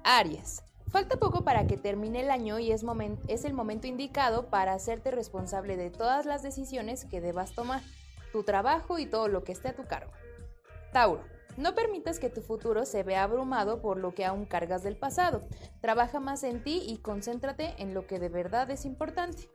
Aries. 0.04 0.67
Falta 0.90 1.18
poco 1.18 1.44
para 1.44 1.66
que 1.66 1.76
termine 1.76 2.22
el 2.22 2.30
año 2.30 2.58
y 2.58 2.72
es, 2.72 2.82
el 3.44 3.52
momento 3.52 3.86
indicado 3.86 4.46
para 4.46 4.72
hacerte 4.72 5.10
responsable 5.10 5.76
de 5.76 5.90
todas 5.90 6.24
las 6.24 6.42
decisiones 6.42 7.04
que 7.04 7.20
debas 7.20 7.52
tomar, 7.52 7.82
tu 8.32 8.42
trabajo 8.42 8.98
y 8.98 9.04
todo 9.04 9.28
lo 9.28 9.44
que 9.44 9.52
esté 9.52 9.68
a 9.68 9.76
tu 9.76 9.84
cargo. 9.84 10.12
Tauro, 10.90 11.22
no 11.58 11.74
permitas 11.74 12.18
que 12.18 12.30
tu 12.30 12.40
futuro 12.40 12.86
se 12.86 13.02
vea 13.02 13.24
abrumado 13.24 13.82
por 13.82 13.98
lo 13.98 14.14
que 14.14 14.24
aún 14.24 14.46
cargas 14.46 14.82
del 14.82 14.96
pasado. 14.96 15.42
Trabaja 15.82 16.20
más 16.20 16.42
en 16.42 16.62
ti 16.62 16.82
y 16.86 16.98
concéntrate 16.98 17.74
en 17.76 17.92
lo 17.92 18.06
que 18.06 18.18
de 18.18 18.30
verdad 18.30 18.70
es 18.70 18.86
importante. 18.86 19.50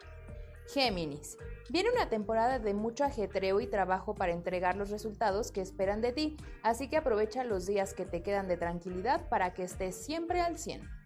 Géminis. 0.72 1.38
Viene 1.70 1.90
una 1.92 2.10
temporada 2.10 2.60
de 2.60 2.76
mucho 2.76 3.06
ajetreo 3.06 3.60
y 3.60 3.68
trabajo 3.68 4.14
para 4.14 4.34
entregar 4.34 4.76
los 4.76 4.92
resultados 4.92 5.52
que 5.52 5.62
esperan 5.62 6.02
de 6.02 6.12
ti, 6.12 6.38
así 6.62 6.90
que 6.90 6.98
aprovecha 6.98 7.44
los 7.44 7.66
días 7.66 7.96
que 7.96 8.06
te 8.06 8.22
quedan 8.22 8.48
de 8.48 8.58
tranquilidad 8.58 9.28
para 9.30 9.54
que 9.54 9.64
estés 9.64 9.96
siempre 9.96 10.40
al 10.40 10.60
100. 10.60 11.03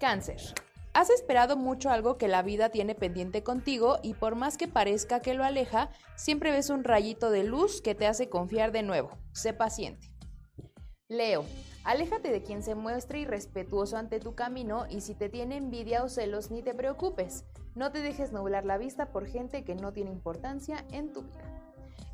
Cáncer. 0.00 0.40
Has 0.94 1.10
esperado 1.10 1.56
mucho 1.56 1.90
algo 1.90 2.16
que 2.16 2.26
la 2.26 2.42
vida 2.42 2.70
tiene 2.70 2.94
pendiente 2.94 3.44
contigo 3.44 3.98
y 4.02 4.14
por 4.14 4.34
más 4.34 4.56
que 4.56 4.66
parezca 4.66 5.20
que 5.20 5.34
lo 5.34 5.44
aleja, 5.44 5.90
siempre 6.16 6.50
ves 6.50 6.70
un 6.70 6.82
rayito 6.82 7.30
de 7.30 7.44
luz 7.44 7.80
que 7.82 7.94
te 7.94 8.06
hace 8.06 8.28
confiar 8.28 8.72
de 8.72 8.82
nuevo. 8.82 9.10
Sé 9.32 9.52
paciente. 9.52 10.10
Leo. 11.06 11.44
Aléjate 11.84 12.30
de 12.30 12.42
quien 12.42 12.62
se 12.62 12.74
muestre 12.74 13.20
irrespetuoso 13.20 13.96
ante 13.96 14.20
tu 14.20 14.34
camino 14.34 14.86
y 14.88 15.02
si 15.02 15.14
te 15.14 15.28
tiene 15.28 15.56
envidia 15.56 16.02
o 16.02 16.08
celos 16.08 16.50
ni 16.50 16.62
te 16.62 16.74
preocupes. 16.74 17.44
No 17.74 17.92
te 17.92 18.00
dejes 18.00 18.32
nublar 18.32 18.64
la 18.64 18.78
vista 18.78 19.12
por 19.12 19.26
gente 19.26 19.64
que 19.64 19.74
no 19.74 19.92
tiene 19.92 20.10
importancia 20.10 20.84
en 20.92 21.12
tu 21.12 21.22
vida. 21.22 21.62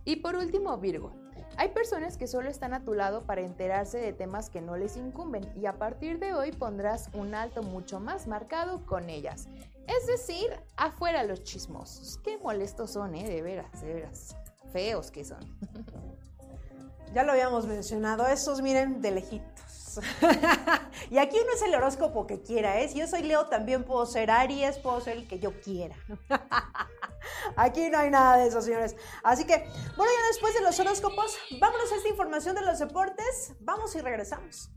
Y 0.04 0.16
por 0.16 0.36
último, 0.36 0.76
Virgo. 0.78 1.25
Hay 1.58 1.70
personas 1.70 2.18
que 2.18 2.26
solo 2.26 2.50
están 2.50 2.74
a 2.74 2.84
tu 2.84 2.92
lado 2.92 3.22
para 3.22 3.40
enterarse 3.40 3.98
de 3.98 4.12
temas 4.12 4.50
que 4.50 4.60
no 4.60 4.76
les 4.76 4.96
incumben 4.96 5.50
y 5.56 5.66
a 5.66 5.78
partir 5.78 6.18
de 6.18 6.34
hoy 6.34 6.52
pondrás 6.52 7.08
un 7.14 7.34
alto 7.34 7.62
mucho 7.62 7.98
más 7.98 8.26
marcado 8.26 8.84
con 8.84 9.08
ellas. 9.08 9.48
Es 9.86 10.06
decir, 10.06 10.48
afuera 10.76 11.22
los 11.22 11.44
chismosos. 11.44 12.18
Qué 12.18 12.38
molestos 12.38 12.90
son, 12.92 13.14
¿eh? 13.14 13.26
De 13.26 13.40
veras, 13.40 13.80
de 13.80 13.94
veras. 13.94 14.36
Feos 14.72 15.10
que 15.10 15.24
son. 15.24 15.40
Ya 17.14 17.22
lo 17.22 17.32
habíamos 17.32 17.66
mencionado, 17.66 18.26
esos 18.26 18.60
miren 18.60 19.00
de 19.00 19.10
y 21.10 21.18
aquí 21.18 21.36
no 21.46 21.52
es 21.54 21.62
el 21.62 21.74
horóscopo 21.74 22.26
que 22.26 22.40
quiera, 22.40 22.80
¿eh? 22.80 22.88
Si 22.88 22.98
yo 22.98 23.06
soy 23.06 23.22
Leo, 23.22 23.46
también 23.46 23.84
puedo 23.84 24.06
ser 24.06 24.30
Aries, 24.30 24.78
puedo 24.78 25.00
ser 25.00 25.18
el 25.18 25.28
que 25.28 25.38
yo 25.38 25.52
quiera. 25.60 25.96
Aquí 27.56 27.88
no 27.90 27.98
hay 27.98 28.10
nada 28.10 28.36
de 28.36 28.48
eso, 28.48 28.60
señores. 28.62 28.96
Así 29.22 29.44
que, 29.44 29.56
bueno, 29.96 30.12
ya 30.12 30.26
después 30.28 30.54
de 30.54 30.62
los 30.62 30.78
horóscopos, 30.78 31.36
vámonos 31.60 31.92
a 31.92 31.96
esta 31.96 32.08
información 32.08 32.54
de 32.54 32.62
los 32.62 32.78
deportes. 32.78 33.54
Vamos 33.60 33.94
y 33.96 34.00
regresamos. 34.00 34.70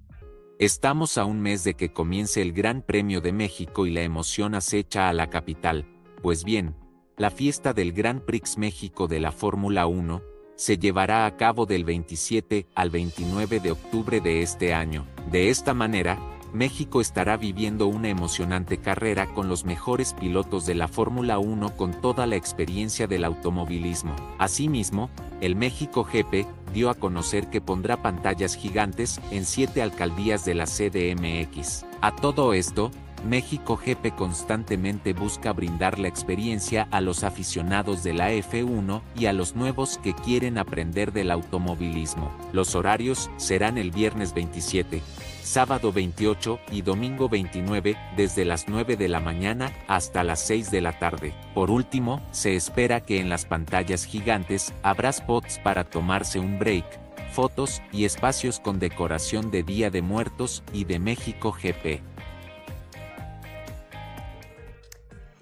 Estamos 0.59 1.17
a 1.17 1.25
un 1.25 1.39
mes 1.39 1.63
de 1.63 1.75
que 1.75 1.93
comience 1.93 2.41
el 2.41 2.51
Gran 2.51 2.81
Premio 2.81 3.21
de 3.21 3.31
México 3.31 3.85
y 3.85 3.91
la 3.91 4.01
emoción 4.01 4.55
acecha 4.55 5.07
a 5.07 5.13
la 5.13 5.29
capital. 5.29 5.87
Pues 6.21 6.43
bien, 6.43 6.75
la 7.17 7.31
fiesta 7.31 7.73
del 7.73 7.93
Gran 7.93 8.25
Prix 8.25 8.57
México 8.57 9.07
de 9.07 9.19
la 9.19 9.31
Fórmula 9.31 9.87
1 9.87 10.38
se 10.59 10.77
llevará 10.77 11.25
a 11.25 11.37
cabo 11.37 11.65
del 11.65 11.85
27 11.85 12.67
al 12.75 12.89
29 12.89 13.61
de 13.61 13.71
octubre 13.71 14.19
de 14.19 14.41
este 14.41 14.73
año. 14.73 15.05
De 15.31 15.49
esta 15.49 15.73
manera, 15.73 16.19
México 16.51 16.99
estará 16.99 17.37
viviendo 17.37 17.87
una 17.87 18.09
emocionante 18.09 18.77
carrera 18.77 19.27
con 19.33 19.47
los 19.47 19.63
mejores 19.63 20.13
pilotos 20.13 20.65
de 20.65 20.75
la 20.75 20.89
Fórmula 20.89 21.39
1 21.39 21.77
con 21.77 22.01
toda 22.01 22.27
la 22.27 22.35
experiencia 22.35 23.07
del 23.07 23.23
automovilismo. 23.23 24.13
Asimismo, 24.37 25.09
el 25.39 25.55
México 25.55 26.03
GP 26.03 26.45
dio 26.73 26.89
a 26.89 26.95
conocer 26.95 27.49
que 27.49 27.61
pondrá 27.61 28.01
pantallas 28.01 28.55
gigantes 28.55 29.21
en 29.31 29.45
siete 29.45 29.81
alcaldías 29.81 30.43
de 30.43 30.55
la 30.55 30.65
CDMX. 30.65 31.85
A 32.01 32.13
todo 32.13 32.53
esto, 32.53 32.91
México 33.23 33.77
GP 33.77 34.15
constantemente 34.15 35.13
busca 35.13 35.53
brindar 35.53 35.99
la 35.99 36.07
experiencia 36.07 36.87
a 36.91 37.01
los 37.01 37.23
aficionados 37.23 38.03
de 38.03 38.13
la 38.13 38.31
F1 38.31 39.01
y 39.15 39.25
a 39.25 39.33
los 39.33 39.55
nuevos 39.55 39.97
que 39.97 40.13
quieren 40.13 40.57
aprender 40.57 41.11
del 41.11 41.31
automovilismo. 41.31 42.31
Los 42.53 42.75
horarios 42.75 43.29
serán 43.37 43.77
el 43.77 43.91
viernes 43.91 44.33
27, 44.33 45.01
sábado 45.43 45.91
28 45.91 46.59
y 46.71 46.81
domingo 46.81 47.29
29 47.29 47.97
desde 48.15 48.45
las 48.45 48.67
9 48.67 48.97
de 48.97 49.07
la 49.07 49.19
mañana 49.19 49.71
hasta 49.87 50.23
las 50.23 50.41
6 50.41 50.71
de 50.71 50.81
la 50.81 50.99
tarde. 50.99 51.33
Por 51.53 51.71
último, 51.71 52.21
se 52.31 52.55
espera 52.55 53.01
que 53.01 53.19
en 53.19 53.29
las 53.29 53.45
pantallas 53.45 54.05
gigantes 54.05 54.73
habrá 54.83 55.11
spots 55.11 55.59
para 55.59 55.83
tomarse 55.83 56.39
un 56.39 56.59
break, 56.59 56.85
fotos 57.31 57.81
y 57.91 58.05
espacios 58.05 58.59
con 58.59 58.79
decoración 58.79 59.51
de 59.51 59.63
Día 59.63 59.89
de 59.89 60.01
Muertos 60.01 60.63
y 60.73 60.85
de 60.85 60.99
México 60.99 61.51
GP. 61.51 62.01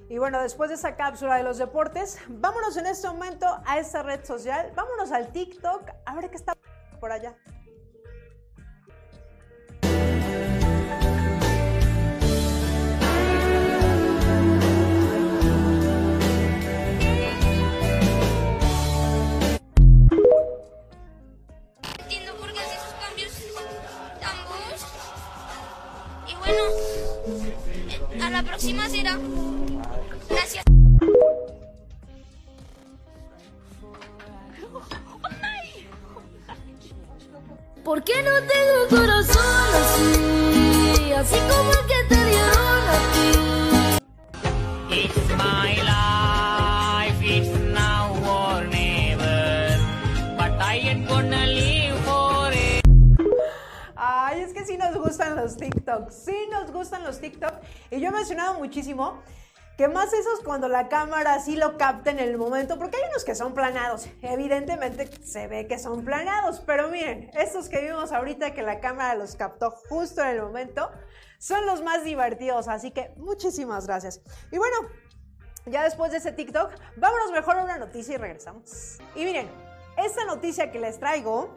Y 0.10 0.20
bueno, 0.20 0.42
después 0.42 0.70
de 0.70 0.76
esa 0.76 0.96
cápsula 0.96 1.36
de 1.36 1.44
los 1.44 1.58
deportes, 1.58 2.18
vámonos 2.30 2.78
en 2.78 2.86
este 2.86 3.08
momento 3.08 3.46
a 3.66 3.78
esta 3.78 4.04
red 4.04 4.24
social, 4.24 4.72
vámonos 4.74 5.12
al 5.12 5.32
TikTok, 5.34 5.90
a 6.06 6.16
ver 6.16 6.30
qué 6.30 6.38
está 6.38 6.54
por 7.00 7.12
allá. 7.12 7.36
A 28.22 28.30
la 28.30 28.44
próxima 28.44 28.90
será. 28.90 29.18
Gracias. 30.38 30.64
¿Por 37.84 38.04
qué 38.04 38.22
no 38.22 38.32
tengo 38.44 38.88
corazón 38.88 39.68
así? 39.82 41.12
Así 41.14 41.40
como 41.50 41.72
el 41.72 41.88
que 41.88 42.04
te 42.08 42.26
dieron 42.26 42.84
a 42.88 43.00
ti. 43.14 43.30
It's 44.92 45.30
my 45.38 45.74
life, 45.82 47.20
it's 47.26 47.50
now 47.74 48.14
or 48.24 48.64
never. 48.66 49.80
But 50.38 50.52
I 50.62 50.78
ain't 50.88 51.08
gonna 51.08 51.48
live 51.48 51.98
for 52.06 52.54
it. 52.54 52.84
Ay, 53.96 54.42
es 54.42 54.54
que 54.54 54.64
sí 54.66 54.78
nos 54.78 54.96
gustan 54.98 55.36
los 55.36 55.58
TikToks, 55.58 56.14
sí 56.14 56.48
nos 56.52 56.72
gustan 56.72 57.04
los 57.04 57.20
TikToks. 57.20 57.58
Y 57.90 58.00
yo 58.00 58.10
he 58.10 58.12
mencionado 58.12 58.60
muchísimo 58.60 59.24
Que 59.78 59.88
más 59.88 60.12
esos 60.12 60.42
cuando 60.44 60.68
la 60.68 60.90
cámara 60.90 61.40
sí 61.40 61.56
lo 61.56 61.78
capta 61.78 62.10
en 62.10 62.18
el 62.18 62.38
momento, 62.38 62.80
porque 62.80 62.98
hay 62.98 63.04
unos 63.10 63.24
que 63.24 63.36
son 63.36 63.54
planados. 63.54 64.08
Evidentemente 64.24 65.08
se 65.24 65.48
ve 65.48 65.68
que 65.68 65.78
son 65.78 66.04
planados, 66.04 66.62
pero 66.66 66.90
miren, 66.90 67.30
estos 67.36 67.70
que 67.70 67.82
vimos 67.82 68.12
ahorita 68.12 68.56
que 68.56 68.64
la 68.64 68.80
cámara 68.80 69.14
los 69.14 69.36
captó 69.36 69.70
justo 69.70 70.22
en 70.24 70.30
el 70.30 70.42
momento, 70.42 70.90
son 71.38 71.66
los 71.68 71.84
más 71.84 72.04
divertidos. 72.04 72.68
Así 72.68 72.90
que 72.90 73.14
muchísimas 73.18 73.86
gracias. 73.86 74.20
Y 74.52 74.58
bueno, 74.58 74.76
ya 75.68 75.84
después 75.84 76.12
de 76.12 76.18
ese 76.18 76.32
TikTok, 76.32 76.72
vámonos 76.96 77.32
mejor 77.32 77.60
a 77.60 77.64
una 77.64 77.78
noticia 77.78 78.16
y 78.16 78.18
regresamos. 78.18 78.98
Y 79.14 79.26
miren, 79.26 79.48
esta 79.96 80.26
noticia 80.26 80.72
que 80.72 80.80
les 80.80 81.00
traigo 81.00 81.56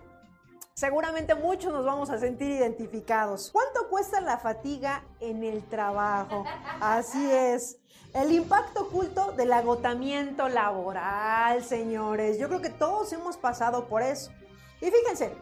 Seguramente 0.81 1.35
muchos 1.35 1.71
nos 1.75 1.85
vamos 1.85 2.09
a 2.09 2.19
sentir 2.19 2.53
identificados. 2.53 3.51
¿Cuánto 3.53 3.91
cuesta 3.91 4.19
la 4.23 4.39
fatiga 4.39 5.05
en 5.21 5.45
el 5.45 5.63
trabajo? 5.69 6.45
Así 6.81 7.31
es. 7.31 7.80
El 8.13 8.33
impacto 8.33 8.83
oculto 8.83 9.33
del 9.33 9.53
agotamiento 9.53 10.49
laboral, 10.49 11.63
señores. 11.63 12.39
Yo 12.39 12.49
creo 12.49 12.61
que 12.61 12.71
todos 12.71 13.13
hemos 13.13 13.37
pasado 13.37 13.87
por 13.87 14.03
eso. 14.03 14.33
Y 14.81 14.91
fíjense, 14.91 15.33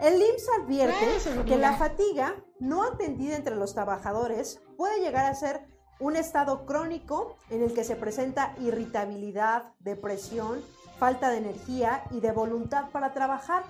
el 0.00 0.20
IMSS 0.20 0.48
advierte 0.60 1.44
que 1.46 1.56
la 1.56 1.76
fatiga 1.76 2.34
no 2.60 2.82
atendida 2.82 3.36
entre 3.36 3.56
los 3.56 3.74
trabajadores 3.74 4.60
puede 4.76 5.00
llegar 5.00 5.24
a 5.24 5.34
ser 5.34 5.66
un 5.98 6.16
estado 6.16 6.66
crónico 6.66 7.36
en 7.48 7.62
el 7.62 7.72
que 7.72 7.84
se 7.84 7.96
presenta 7.96 8.54
irritabilidad, 8.60 9.72
depresión, 9.78 10.62
falta 10.98 11.30
de 11.30 11.38
energía 11.38 12.04
y 12.10 12.20
de 12.20 12.32
voluntad 12.32 12.90
para 12.90 13.14
trabajar 13.14 13.62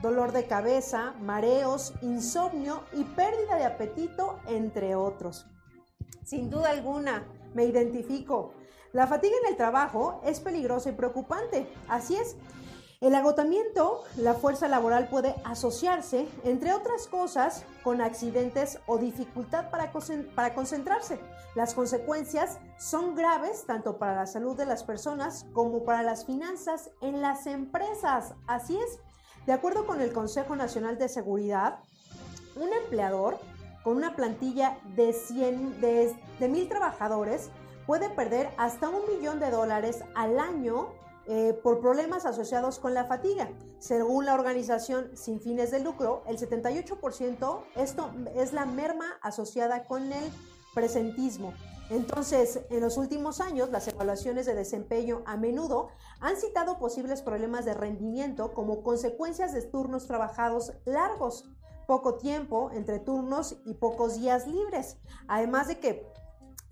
dolor 0.00 0.32
de 0.32 0.46
cabeza, 0.46 1.14
mareos, 1.20 1.92
insomnio 2.00 2.82
y 2.92 3.04
pérdida 3.04 3.56
de 3.56 3.64
apetito, 3.64 4.38
entre 4.46 4.94
otros. 4.94 5.46
Sin 6.24 6.50
duda 6.50 6.70
alguna, 6.70 7.24
me 7.54 7.64
identifico. 7.64 8.52
La 8.92 9.06
fatiga 9.06 9.34
en 9.42 9.50
el 9.50 9.56
trabajo 9.56 10.20
es 10.24 10.40
peligrosa 10.40 10.90
y 10.90 10.92
preocupante. 10.92 11.66
Así 11.88 12.16
es. 12.16 12.36
El 13.02 13.16
agotamiento, 13.16 14.04
la 14.16 14.34
fuerza 14.34 14.68
laboral 14.68 15.08
puede 15.08 15.34
asociarse, 15.44 16.28
entre 16.44 16.72
otras 16.72 17.08
cosas, 17.08 17.64
con 17.82 18.00
accidentes 18.00 18.78
o 18.86 18.96
dificultad 18.96 19.70
para, 19.70 19.92
para, 20.36 20.54
concentrarse. 20.54 21.18
Las 21.56 21.74
consecuencias 21.74 22.60
son 22.78 23.16
graves 23.16 23.64
tanto 23.66 23.98
para 23.98 24.14
la 24.14 24.26
salud 24.26 24.56
de 24.56 24.66
las 24.66 24.84
personas 24.84 25.46
como 25.52 25.84
para 25.84 26.04
las 26.04 26.26
finanzas 26.26 26.90
en 27.00 27.20
las 27.20 27.48
empresas. 27.48 28.34
Así 28.46 28.78
es. 28.78 29.00
De 29.46 29.52
acuerdo 29.52 29.84
con 29.84 30.00
el 30.00 30.12
Consejo 30.12 30.54
Nacional 30.54 30.96
de 30.96 31.08
Seguridad, 31.08 31.80
un 32.54 32.72
empleador 32.72 33.36
con 33.82 33.96
una 33.96 34.14
plantilla 34.14 34.78
de, 34.96 35.12
100, 35.12 35.80
de, 35.80 36.14
mil 36.48 36.68
trabajadores 36.68 37.50
puede 37.86 38.08
perder 38.10 38.50
hasta 38.56 38.88
un 38.88 39.02
millón 39.08 39.40
de 39.40 39.50
dólares 39.50 40.04
al 40.14 40.38
año 40.38 40.88
eh, 41.26 41.58
por 41.62 41.80
problemas 41.80 42.26
asociados 42.26 42.78
con 42.78 42.94
la 42.94 43.04
fatiga. 43.04 43.48
Según 43.78 44.26
la 44.26 44.34
organización 44.34 45.16
sin 45.16 45.40
fines 45.40 45.70
de 45.70 45.80
lucro, 45.80 46.22
el 46.26 46.38
78% 46.38 47.62
esto 47.76 48.10
es 48.34 48.52
la 48.52 48.66
merma 48.66 49.06
asociada 49.22 49.84
con 49.84 50.12
el 50.12 50.32
presentismo. 50.74 51.52
Entonces, 51.90 52.60
en 52.70 52.80
los 52.80 52.96
últimos 52.96 53.40
años, 53.40 53.70
las 53.70 53.86
evaluaciones 53.86 54.46
de 54.46 54.54
desempeño 54.54 55.22
a 55.26 55.36
menudo 55.36 55.88
han 56.20 56.36
citado 56.36 56.78
posibles 56.78 57.20
problemas 57.20 57.64
de 57.64 57.74
rendimiento 57.74 58.54
como 58.54 58.82
consecuencias 58.82 59.52
de 59.52 59.60
turnos 59.62 60.06
trabajados 60.06 60.72
largos, 60.86 61.44
poco 61.86 62.14
tiempo 62.14 62.70
entre 62.72 62.98
turnos 62.98 63.56
y 63.64 63.74
pocos 63.74 64.20
días 64.20 64.46
libres. 64.46 64.98
Además 65.28 65.68
de 65.68 65.78
que 65.78 66.12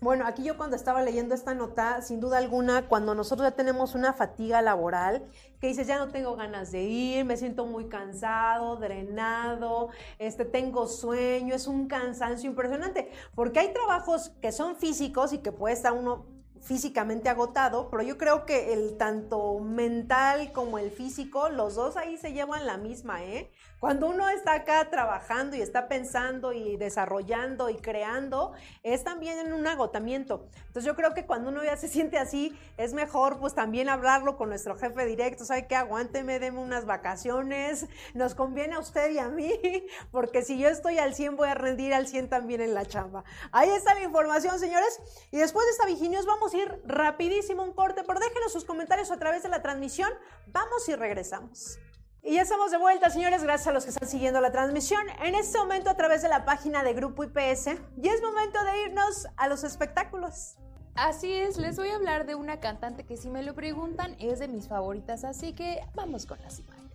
bueno, 0.03 0.25
aquí 0.25 0.43
yo 0.43 0.57
cuando 0.57 0.75
estaba 0.75 1.03
leyendo 1.03 1.35
esta 1.35 1.53
nota, 1.53 2.01
sin 2.01 2.19
duda 2.19 2.39
alguna, 2.39 2.87
cuando 2.87 3.13
nosotros 3.13 3.47
ya 3.47 3.55
tenemos 3.55 3.93
una 3.93 4.13
fatiga 4.13 4.59
laboral, 4.63 5.27
que 5.59 5.67
dices, 5.67 5.85
ya 5.85 5.99
no 5.99 6.07
tengo 6.07 6.35
ganas 6.35 6.71
de 6.71 6.81
ir, 6.81 7.23
me 7.23 7.37
siento 7.37 7.67
muy 7.67 7.85
cansado, 7.85 8.77
drenado, 8.77 9.89
este, 10.17 10.43
tengo 10.43 10.87
sueño, 10.87 11.53
es 11.53 11.67
un 11.67 11.87
cansancio 11.87 12.49
impresionante, 12.49 13.11
porque 13.35 13.59
hay 13.59 13.73
trabajos 13.73 14.31
que 14.41 14.51
son 14.51 14.75
físicos 14.75 15.33
y 15.33 15.37
que 15.37 15.51
puede 15.51 15.75
estar 15.75 15.93
uno 15.93 16.25
físicamente 16.61 17.29
agotado, 17.29 17.89
pero 17.89 18.03
yo 18.03 18.17
creo 18.17 18.45
que 18.45 18.73
el 18.73 18.97
tanto 18.97 19.59
mental 19.59 20.51
como 20.51 20.77
el 20.77 20.91
físico, 20.91 21.49
los 21.49 21.75
dos 21.75 21.97
ahí 21.97 22.17
se 22.17 22.33
llevan 22.33 22.65
la 22.65 22.77
misma, 22.77 23.23
¿eh? 23.23 23.51
Cuando 23.79 24.07
uno 24.07 24.29
está 24.29 24.53
acá 24.53 24.87
trabajando 24.91 25.55
y 25.55 25.61
está 25.61 25.87
pensando 25.87 26.53
y 26.53 26.77
desarrollando 26.77 27.71
y 27.71 27.77
creando, 27.77 28.53
es 28.83 29.03
también 29.03 29.51
un 29.53 29.65
agotamiento. 29.65 30.47
Entonces 30.67 30.85
yo 30.85 30.95
creo 30.95 31.15
que 31.15 31.25
cuando 31.25 31.49
uno 31.49 31.63
ya 31.63 31.75
se 31.77 31.87
siente 31.87 32.19
así, 32.19 32.55
es 32.77 32.93
mejor 32.93 33.39
pues 33.39 33.55
también 33.55 33.89
hablarlo 33.89 34.37
con 34.37 34.49
nuestro 34.49 34.75
jefe 34.77 35.07
directo, 35.07 35.45
¿sabe 35.45 35.65
qué? 35.65 35.75
Aguánteme, 35.75 36.37
deme 36.37 36.59
unas 36.59 36.85
vacaciones, 36.85 37.87
nos 38.13 38.35
conviene 38.35 38.75
a 38.75 38.79
usted 38.79 39.09
y 39.09 39.17
a 39.17 39.29
mí, 39.29 39.51
porque 40.11 40.43
si 40.43 40.59
yo 40.59 40.69
estoy 40.69 40.99
al 40.99 41.15
100 41.15 41.35
voy 41.35 41.49
a 41.49 41.55
rendir 41.55 41.95
al 41.95 42.05
100 42.05 42.29
también 42.29 42.61
en 42.61 42.75
la 42.75 42.85
chamba. 42.85 43.23
Ahí 43.51 43.71
está 43.71 43.95
la 43.95 44.03
información, 44.03 44.59
señores. 44.59 44.99
Y 45.31 45.37
después 45.37 45.65
de 45.65 45.71
esta 45.71 45.87
Viginios 45.87 46.27
vamos 46.27 46.50
ir 46.53 46.81
rapidísimo 46.85 47.63
un 47.63 47.73
corte, 47.73 48.03
pero 48.05 48.19
déjenos 48.19 48.51
sus 48.51 48.65
comentarios 48.65 49.11
a 49.11 49.17
través 49.17 49.43
de 49.43 49.49
la 49.49 49.61
transmisión. 49.61 50.11
Vamos 50.47 50.87
y 50.89 50.95
regresamos. 50.95 51.77
Y 52.23 52.35
ya 52.35 52.43
estamos 52.43 52.69
de 52.69 52.77
vuelta, 52.77 53.09
señores, 53.09 53.43
gracias 53.43 53.67
a 53.67 53.71
los 53.71 53.83
que 53.83 53.89
están 53.89 54.07
siguiendo 54.07 54.41
la 54.41 54.51
transmisión. 54.51 55.01
En 55.23 55.33
este 55.33 55.57
momento 55.57 55.89
a 55.89 55.97
través 55.97 56.21
de 56.21 56.29
la 56.29 56.45
página 56.45 56.83
de 56.83 56.93
Grupo 56.93 57.23
IPS. 57.23 57.67
Y 58.01 58.07
es 58.07 58.21
momento 58.21 58.63
de 58.63 58.83
irnos 58.83 59.27
a 59.37 59.47
los 59.47 59.63
espectáculos. 59.63 60.55
Así 60.93 61.33
es, 61.33 61.57
les 61.57 61.77
voy 61.77 61.89
a 61.89 61.95
hablar 61.95 62.25
de 62.25 62.35
una 62.35 62.59
cantante 62.59 63.05
que 63.05 63.17
si 63.17 63.29
me 63.29 63.43
lo 63.43 63.55
preguntan 63.55 64.15
es 64.19 64.39
de 64.39 64.47
mis 64.47 64.67
favoritas, 64.67 65.23
así 65.23 65.53
que 65.53 65.79
vamos 65.95 66.25
con 66.25 66.39
las 66.41 66.59
imágenes. 66.59 66.90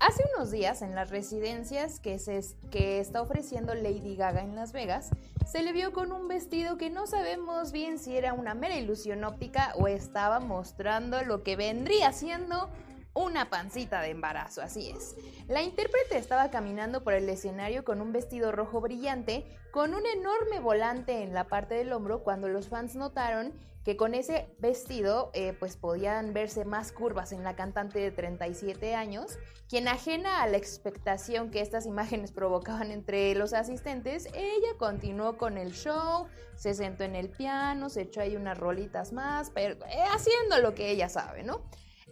Hace 0.00 0.22
unos 0.36 0.50
días 0.50 0.82
en 0.82 0.94
las 0.94 1.10
residencias 1.10 2.00
que, 2.00 2.18
que 2.70 3.00
está 3.00 3.22
ofreciendo 3.22 3.74
Lady 3.74 4.16
Gaga 4.16 4.42
en 4.42 4.54
Las 4.54 4.72
Vegas, 4.72 5.10
se 5.46 5.62
le 5.62 5.72
vio 5.72 5.92
con 5.92 6.12
un 6.12 6.28
vestido 6.28 6.76
que 6.76 6.90
no 6.90 7.06
sabemos 7.06 7.72
bien 7.72 7.98
si 7.98 8.16
era 8.16 8.32
una 8.32 8.54
mera 8.54 8.76
ilusión 8.76 9.24
óptica 9.24 9.72
o 9.76 9.88
estaba 9.88 10.40
mostrando 10.40 11.22
lo 11.22 11.42
que 11.42 11.56
vendría 11.56 12.12
siendo 12.12 12.68
una 13.14 13.48
pancita 13.48 14.00
de 14.00 14.10
embarazo, 14.10 14.60
así 14.60 14.90
es. 14.90 15.14
La 15.46 15.62
intérprete 15.62 16.18
estaba 16.18 16.50
caminando 16.50 17.04
por 17.04 17.14
el 17.14 17.28
escenario 17.28 17.84
con 17.84 18.00
un 18.00 18.12
vestido 18.12 18.50
rojo 18.50 18.80
brillante, 18.80 19.44
con 19.70 19.94
un 19.94 20.04
enorme 20.04 20.58
volante 20.58 21.22
en 21.22 21.32
la 21.32 21.44
parte 21.44 21.76
del 21.76 21.92
hombro, 21.92 22.24
cuando 22.24 22.48
los 22.48 22.68
fans 22.68 22.96
notaron 22.96 23.52
que 23.84 23.96
con 23.96 24.14
ese 24.14 24.48
vestido 24.58 25.30
eh, 25.34 25.54
pues 25.58 25.76
podían 25.76 26.32
verse 26.32 26.64
más 26.64 26.90
curvas 26.90 27.32
en 27.32 27.44
la 27.44 27.54
cantante 27.54 27.98
de 27.98 28.10
37 28.10 28.94
años, 28.94 29.38
quien 29.68 29.88
ajena 29.88 30.42
a 30.42 30.48
la 30.48 30.56
expectación 30.56 31.50
que 31.50 31.60
estas 31.60 31.86
imágenes 31.86 32.32
provocaban 32.32 32.90
entre 32.90 33.34
los 33.34 33.52
asistentes, 33.52 34.26
ella 34.34 34.78
continuó 34.78 35.36
con 35.36 35.58
el 35.58 35.72
show, 35.72 36.26
se 36.56 36.74
sentó 36.74 37.04
en 37.04 37.14
el 37.14 37.28
piano, 37.28 37.90
se 37.90 38.02
echó 38.02 38.22
ahí 38.22 38.36
unas 38.36 38.58
rolitas 38.58 39.12
más, 39.12 39.50
pero 39.50 39.74
eh, 39.86 40.02
haciendo 40.12 40.58
lo 40.60 40.74
que 40.74 40.90
ella 40.90 41.08
sabe, 41.08 41.42
¿no? 41.42 41.62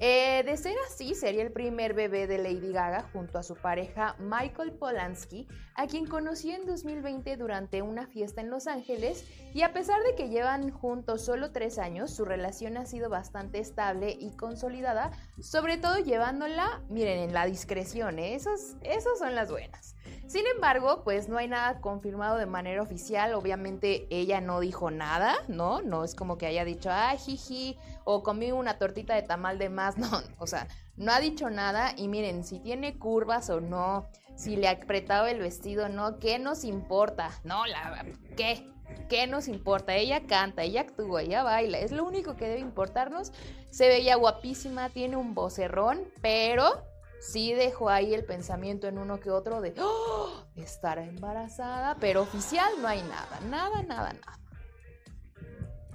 Eh, 0.05 0.43
de 0.43 0.57
ser 0.57 0.75
así, 0.89 1.15
sería 1.15 1.45
el 1.45 1.53
primer 1.53 1.95
bebé 1.95 2.27
de 2.27 2.37
Lady 2.37 2.73
Gaga 2.73 3.09
junto 3.13 3.39
a 3.39 3.45
su 3.45 3.55
pareja 3.55 4.17
Michael 4.19 4.73
Polanski, 4.73 5.47
a 5.77 5.87
quien 5.87 6.09
conoció 6.09 6.57
en 6.57 6.67
2020 6.67 7.37
durante 7.37 7.83
una 7.83 8.09
fiesta 8.09 8.41
en 8.41 8.51
Los 8.51 8.67
Ángeles, 8.67 9.25
y 9.55 9.63
a 9.63 9.73
pesar 9.73 10.03
de 10.03 10.17
que 10.17 10.29
llevan 10.29 10.73
juntos 10.73 11.25
solo 11.25 11.53
tres 11.53 11.79
años, 11.79 12.11
su 12.11 12.25
relación 12.25 12.79
ha 12.79 12.85
sido 12.85 13.11
bastante 13.11 13.61
estable 13.61 14.17
y 14.19 14.33
consolidada, 14.33 15.13
sobre 15.41 15.77
todo 15.77 15.99
llevándola, 15.99 16.83
miren, 16.89 17.21
en 17.21 17.33
la 17.33 17.47
discreción, 17.47 18.19
¿eh? 18.19 18.35
esas, 18.35 18.75
esas 18.83 19.21
son 19.21 19.37
las 19.37 19.53
buenas. 19.53 19.95
Sin 20.33 20.47
embargo, 20.47 21.03
pues 21.05 21.29
no 21.29 21.37
hay 21.37 21.47
nada 21.47 21.83
confirmado 21.83 22.39
de 22.39 22.47
manera 22.47 22.81
oficial. 22.81 23.35
Obviamente 23.35 24.07
ella 24.09 24.41
no 24.41 24.61
dijo 24.61 24.91
nada, 24.91 25.35
¿no? 25.47 25.83
No 25.83 26.05
es 26.05 26.15
como 26.15 26.39
que 26.39 26.47
haya 26.47 26.65
dicho, 26.65 26.89
ay, 26.91 27.19
jiji, 27.19 27.77
o 28.05 28.23
comí 28.23 28.51
una 28.51 28.79
tortita 28.79 29.15
de 29.15 29.21
tamal 29.21 29.59
de 29.59 29.69
más. 29.69 29.97
No, 30.03 30.09
o 30.39 30.47
sea, 30.47 30.69
no 30.97 31.13
ha 31.13 31.21
dicho 31.21 31.51
nada. 31.51 31.93
Y 31.99 32.09
miren, 32.09 32.45
si 32.45 32.61
tiene 32.61 32.99
curvas 32.99 33.51
o 33.51 33.61
no, 33.61 34.09
si 34.35 34.57
le 34.57 34.69
ha 34.69 34.71
apretado 34.71 35.27
el 35.27 35.39
vestido 35.39 35.85
o 35.85 35.89
no, 35.91 36.19
¿qué 36.19 36.39
nos 36.39 36.65
importa? 36.65 37.29
No, 37.45 37.67
la, 37.67 38.03
¿qué? 38.35 38.67
¿Qué 39.11 39.27
nos 39.27 39.49
importa? 39.49 39.97
Ella 39.97 40.27
canta, 40.27 40.63
ella 40.63 40.81
actúa, 40.81 41.21
ella 41.21 41.43
baila. 41.43 41.79
Es 41.79 41.93
lo 41.93 42.07
único 42.07 42.37
que 42.37 42.49
debe 42.49 42.61
importarnos. 42.61 43.33
Se 43.69 43.87
veía 43.87 44.17
guapísima, 44.17 44.89
tiene 44.89 45.17
un 45.17 45.35
vocerrón, 45.35 46.09
pero 46.23 46.91
sí 47.23 47.55
dejó 47.55 47.89
ahí 47.89 48.13
el 48.15 48.25
pensamiento 48.25 48.89
en 48.89 48.99
uno 48.99 49.21
que 49.21 49.31
otro 49.31 49.61
de 49.61 49.75
¡Oh! 49.79 50.45
estar 50.57 50.99
embarazada, 50.99 51.97
pero 52.01 52.23
oficial 52.23 52.71
no 52.81 52.89
hay 52.89 53.03
nada, 53.03 53.41
nada, 53.49 53.83
nada, 53.83 54.13
nada. 54.13 54.39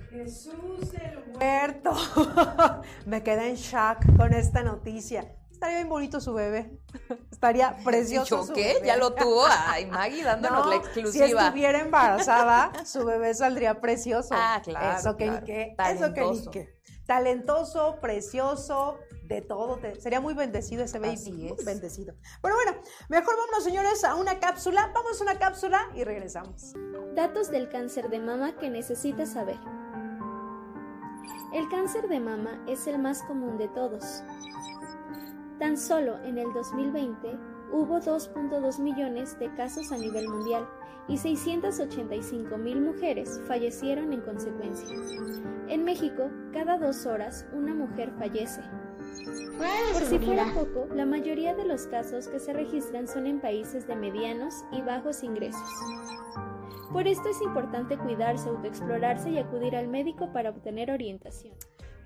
Jesús 0.09 0.91
del 0.93 1.23
huerto. 1.35 1.91
Me 3.05 3.21
quedé 3.23 3.49
en 3.49 3.55
shock 3.55 3.99
con 4.17 4.33
esta 4.33 4.63
noticia. 4.63 5.35
estaría 5.51 5.77
bien 5.77 5.89
bonito 5.89 6.21
su 6.21 6.33
bebé. 6.33 6.79
Estaría 7.31 7.75
precioso. 7.83 8.37
¿Yo 8.37 8.43
su 8.45 8.53
bebé. 8.53 8.81
Ya 8.85 8.95
lo 8.97 9.13
tuvo. 9.13 9.43
Ay, 9.67 9.85
Maggie 9.85 10.23
dándonos 10.23 10.65
No, 10.65 10.71
la 10.71 10.77
Si 10.77 10.85
exclusiva. 11.01 11.43
estuviera 11.47 11.79
embarazada, 11.81 12.71
su 12.85 13.05
bebé 13.05 13.33
saldría 13.35 13.79
precioso. 13.81 14.29
Ah, 14.31 14.61
claro, 14.63 14.97
Eso 14.97 15.17
que 15.17 15.25
claro. 15.25 15.39
ni 15.41 15.45
qué. 15.45 15.75
Eso 15.91 16.13
que 16.13 16.21
ni 16.25 16.47
qué. 16.47 16.77
Talentoso, 17.05 17.97
precioso, 18.01 18.97
de 19.27 19.41
todo. 19.41 19.77
te- 19.77 19.99
sería 19.99 20.21
muy 20.21 20.33
bendecido 20.33 20.83
ese 20.83 20.99
baby. 20.99 21.13
Así 21.13 21.31
muy 21.33 21.51
es. 21.57 21.65
bendecido. 21.65 22.13
Pero 22.41 22.55
bueno, 22.55 22.81
mejor 23.09 23.35
vámonos, 23.37 23.63
señores, 23.63 24.03
a 24.03 24.15
una 24.15 24.39
cápsula. 24.39 24.91
Vamos 24.93 25.19
a 25.19 25.23
una 25.23 25.37
cápsula 25.39 25.79
y 25.95 26.03
regresamos. 26.03 26.73
Datos 27.15 27.49
del 27.51 27.69
cáncer 27.69 28.09
de 28.09 28.19
mama 28.19 28.55
que 28.57 28.69
necesitas 28.69 29.33
saber. 29.33 29.57
El 31.53 31.67
cáncer 31.69 32.07
de 32.07 32.19
mama 32.19 32.63
es 32.67 32.87
el 32.87 32.99
más 32.99 33.23
común 33.23 33.57
de 33.57 33.67
todos. 33.69 34.23
Tan 35.59 35.77
solo 35.77 36.17
en 36.23 36.37
el 36.37 36.51
2020 36.53 37.37
hubo 37.71 37.99
2.2 37.99 38.79
millones 38.79 39.37
de 39.39 39.53
casos 39.55 39.91
a 39.91 39.97
nivel 39.97 40.27
mundial 40.29 40.67
y 41.07 41.17
685 41.17 42.57
mil 42.57 42.81
mujeres 42.81 43.39
fallecieron 43.47 44.11
en 44.13 44.21
consecuencia. 44.21 44.87
En 45.67 45.83
México, 45.83 46.29
cada 46.53 46.77
dos 46.77 47.05
horas 47.05 47.45
una 47.53 47.73
mujer 47.73 48.11
fallece. 48.19 48.61
Por 49.93 50.05
si 50.05 50.19
fuera 50.19 50.53
poco, 50.53 50.87
la 50.93 51.05
mayoría 51.05 51.55
de 51.55 51.65
los 51.65 51.87
casos 51.87 52.27
que 52.27 52.39
se 52.39 52.53
registran 52.53 53.07
son 53.07 53.25
en 53.25 53.41
países 53.41 53.87
de 53.87 53.95
medianos 53.95 54.53
y 54.71 54.81
bajos 54.81 55.23
ingresos. 55.23 55.61
Por 56.91 57.07
esto 57.07 57.29
es 57.29 57.41
importante 57.41 57.97
cuidarse, 57.97 58.49
autoexplorarse 58.49 59.29
y 59.31 59.39
acudir 59.39 59.75
al 59.75 59.87
médico 59.87 60.31
para 60.31 60.51
obtener 60.51 60.91
orientación. 60.91 61.55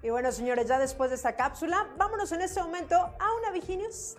Y 0.01 0.09
bueno, 0.09 0.31
señores, 0.31 0.67
ya 0.67 0.79
después 0.79 1.11
de 1.11 1.17
esta 1.17 1.35
cápsula, 1.35 1.87
vámonos 1.97 2.31
en 2.31 2.41
este 2.41 2.61
momento 2.61 2.95
a 2.95 3.35
una 3.39 3.51
Viginius. 3.51 4.15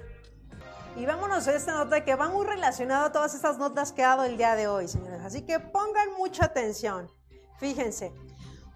Y 0.95 1.07
vámonos 1.07 1.49
a 1.49 1.55
esta 1.55 1.73
nota 1.73 2.05
que 2.05 2.15
va 2.15 2.29
muy 2.29 2.47
relacionada 2.47 3.07
a 3.07 3.13
todas 3.13 3.35
estas 3.35 3.59
notas 3.59 3.93
que 3.93 4.05
ha 4.05 4.09
dado 4.09 4.25
el 4.25 4.37
día 4.37 4.55
de 4.55 4.69
hoy, 4.69 4.87
señores. 4.87 5.21
Así 5.25 5.43
que 5.43 5.59
pongan 5.59 6.13
mucha 6.19 6.45
atención. 6.45 7.11
Fíjense, 7.59 8.13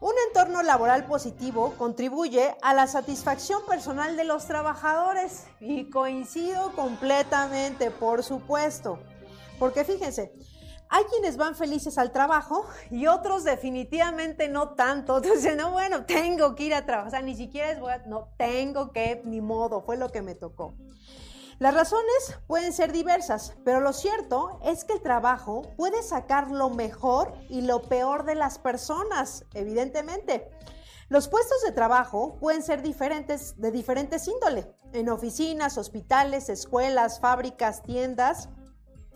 un 0.01 0.13
entorno 0.29 0.63
laboral 0.63 1.07
positivo 1.07 1.75
contribuye 1.79 2.55
a 2.63 2.75
la 2.75 2.87
satisfacción 2.87 3.63
personal 3.67 4.17
de 4.17 4.25
los 4.25 4.47
trabajadores. 4.47 5.45
Y 5.61 5.89
coincido 5.91 6.73
completamente, 6.73 7.91
por 7.91 8.23
supuesto. 8.23 8.99
Porque 9.59 9.85
fíjense, 9.85 10.33
hay 10.91 11.05
quienes 11.05 11.37
van 11.39 11.55
felices 11.57 11.97
al 11.99 12.13
trabajo 12.13 12.67
y 12.91 13.07
otros 13.07 13.43
definitivamente 13.45 14.49
no 14.49 14.75
tanto. 14.75 15.17
Entonces, 15.23 15.57
no, 15.57 15.73
bueno, 15.73 16.05
tengo 16.05 16.55
que 16.55 16.65
ir 16.65 16.75
a 16.75 16.85
trabajar. 16.85 17.09
O 17.09 17.11
sea, 17.11 17.23
ni 17.23 17.35
siquiera 17.35 17.71
es, 17.71 17.79
a- 17.79 18.07
no, 18.07 18.29
tengo 18.37 18.93
que, 18.93 19.23
ni 19.25 19.41
modo, 19.41 19.83
fue 19.83 19.97
lo 19.97 20.11
que 20.13 20.21
me 20.23 20.35
tocó. 20.35 20.75
Las 21.59 21.75
razones 21.75 22.39
pueden 22.47 22.75
ser 22.75 22.93
diversas, 22.93 23.55
pero 23.65 23.81
lo 23.81 23.95
cierto 23.95 24.61
es 24.63 24.85
que 24.85 24.93
el 24.93 25.01
trabajo 25.01 25.63
puede 25.79 26.03
sacar 26.03 26.51
lo 26.51 26.69
mejor 26.69 27.33
y 27.49 27.63
lo 27.63 27.81
peor 27.81 28.27
de 28.27 28.35
las 28.35 28.59
personas, 28.59 29.47
evidentemente. 29.55 30.51
Los 31.09 31.29
puestos 31.29 31.63
de 31.63 31.73
trabajo 31.73 32.37
pueden 32.41 32.63
ser 32.63 32.83
diferentes, 32.83 33.59
de 33.59 33.71
diferentes 33.71 34.29
índole, 34.29 34.71
en 34.93 35.09
oficinas, 35.09 35.79
hospitales, 35.79 36.51
escuelas, 36.51 37.21
fábricas, 37.21 37.83
tiendas, 37.83 38.51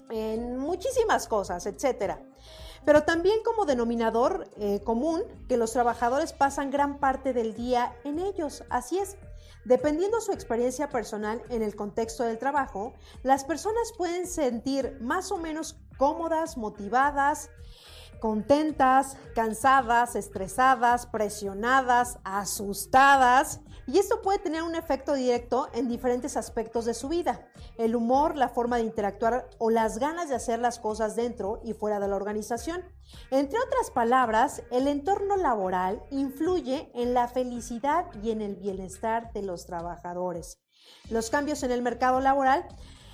en 0.09 0.57
muchísimas 0.57 1.29
cosas, 1.29 1.67
etcétera. 1.67 2.23
Pero 2.91 3.05
también 3.05 3.39
como 3.45 3.67
denominador 3.67 4.51
eh, 4.57 4.81
común 4.83 5.23
que 5.49 5.57
los 5.57 5.71
trabajadores 5.73 6.33
pasan 6.33 6.73
gran 6.73 6.99
parte 6.99 7.33
del 7.33 7.55
día 7.55 7.95
en 8.03 8.19
ellos. 8.19 8.65
Así 8.69 8.99
es. 8.99 9.17
Dependiendo 9.65 10.21
su 10.21 10.33
experiencia 10.33 10.89
personal 10.89 11.41
en 11.51 11.63
el 11.63 11.77
contexto 11.77 12.25
del 12.25 12.39
trabajo, 12.39 12.93
las 13.23 13.45
personas 13.45 13.93
pueden 13.97 14.27
sentir 14.27 14.99
más 15.01 15.31
o 15.31 15.37
menos 15.37 15.79
cómodas, 15.99 16.57
motivadas, 16.57 17.51
contentas, 18.19 19.17
cansadas, 19.37 20.17
estresadas, 20.17 21.07
presionadas, 21.07 22.19
asustadas. 22.25 23.61
Y 23.87 23.99
esto 23.99 24.23
puede 24.23 24.39
tener 24.39 24.63
un 24.63 24.75
efecto 24.75 25.15
directo 25.15 25.69
en 25.75 25.89
diferentes 25.89 26.37
aspectos 26.37 26.85
de 26.85 26.95
su 26.95 27.09
vida. 27.09 27.49
El 27.79 27.97
humor, 27.97 28.37
la 28.37 28.49
forma 28.49 28.77
de 28.77 28.85
interactuar 28.85 29.49
o 29.59 29.71
las 29.71 29.99
ganas 29.99 30.29
de 30.29 30.35
hacer 30.35 30.59
las 30.59 30.79
cosas 30.79 31.17
dentro 31.17 31.61
y 31.65 31.73
fuera 31.73 32.01
de 32.01 32.09
la 32.09 32.17
organización. 32.17 32.83
Entre 33.31 33.59
otras 33.59 33.91
palabras, 33.91 34.63
el 34.71 34.87
entorno 34.87 35.37
laboral 35.37 36.03
influye 36.11 36.91
en 36.95 37.15
la 37.15 37.29
felicidad 37.29 38.07
y 38.23 38.31
en 38.31 38.43
el 38.43 38.57
bienestar 38.57 39.33
de 39.33 39.43
los 39.43 39.67
trabajadores. 39.67 40.59
Los 41.11 41.31
cambios 41.31 41.63
en 41.63 41.73
el 41.73 41.83
mercado 41.83 42.21
laboral 42.21 42.67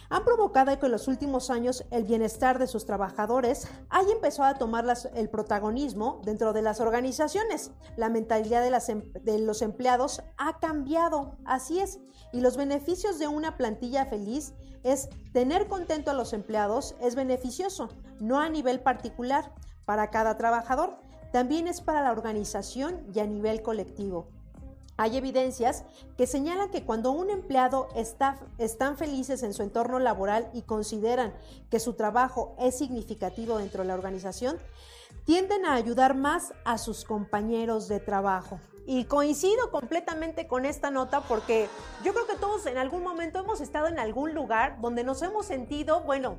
han 0.08 0.24
provocado 0.24 0.78
que 0.78 0.86
en 0.86 0.92
los 0.92 1.08
últimos 1.08 1.50
años 1.50 1.84
el 1.90 2.04
bienestar 2.04 2.58
de 2.58 2.66
sus 2.66 2.86
trabajadores 2.86 3.68
haya 3.88 4.12
empezado 4.12 4.48
a 4.48 4.58
tomar 4.58 4.86
el 5.14 5.28
protagonismo 5.30 6.20
dentro 6.24 6.52
de 6.52 6.62
las 6.62 6.80
organizaciones. 6.80 7.72
La 7.96 8.08
mentalidad 8.08 8.66
em- 8.88 9.12
de 9.12 9.38
los 9.38 9.62
empleados 9.62 10.22
ha 10.36 10.58
cambiado, 10.58 11.36
así 11.44 11.80
es, 11.80 11.98
y 12.32 12.40
los 12.40 12.56
beneficios 12.56 13.18
de 13.18 13.28
una 13.28 13.56
plantilla 13.56 14.06
feliz 14.06 14.54
es 14.82 15.08
tener 15.32 15.66
contento 15.66 16.10
a 16.10 16.14
los 16.14 16.32
empleados, 16.32 16.94
es 17.00 17.14
beneficioso, 17.14 17.88
no 18.20 18.38
a 18.38 18.48
nivel 18.48 18.80
particular 18.80 19.52
para 19.84 20.10
cada 20.10 20.36
trabajador, 20.36 20.98
también 21.32 21.66
es 21.66 21.80
para 21.80 22.02
la 22.02 22.12
organización 22.12 23.04
y 23.12 23.20
a 23.20 23.26
nivel 23.26 23.62
colectivo. 23.62 24.28
Hay 24.98 25.16
evidencias 25.16 25.84
que 26.16 26.26
señalan 26.26 26.70
que 26.70 26.84
cuando 26.84 27.10
un 27.10 27.28
empleado 27.28 27.88
está, 27.94 28.38
están 28.56 28.96
felices 28.96 29.42
en 29.42 29.52
su 29.52 29.62
entorno 29.62 29.98
laboral 29.98 30.48
y 30.54 30.62
consideran 30.62 31.34
que 31.70 31.80
su 31.80 31.94
trabajo 31.94 32.56
es 32.58 32.78
significativo 32.78 33.58
dentro 33.58 33.82
de 33.82 33.88
la 33.88 33.94
organización, 33.94 34.56
tienden 35.24 35.66
a 35.66 35.74
ayudar 35.74 36.14
más 36.14 36.54
a 36.64 36.78
sus 36.78 37.04
compañeros 37.04 37.88
de 37.88 38.00
trabajo. 38.00 38.58
Y 38.86 39.04
coincido 39.04 39.70
completamente 39.70 40.46
con 40.46 40.64
esta 40.64 40.90
nota 40.90 41.20
porque 41.22 41.68
yo 42.04 42.14
creo 42.14 42.26
que 42.26 42.36
todos 42.36 42.64
en 42.66 42.78
algún 42.78 43.02
momento 43.02 43.40
hemos 43.40 43.60
estado 43.60 43.88
en 43.88 43.98
algún 43.98 44.32
lugar 44.32 44.80
donde 44.80 45.02
nos 45.04 45.20
hemos 45.22 45.44
sentido, 45.44 46.02
bueno, 46.02 46.38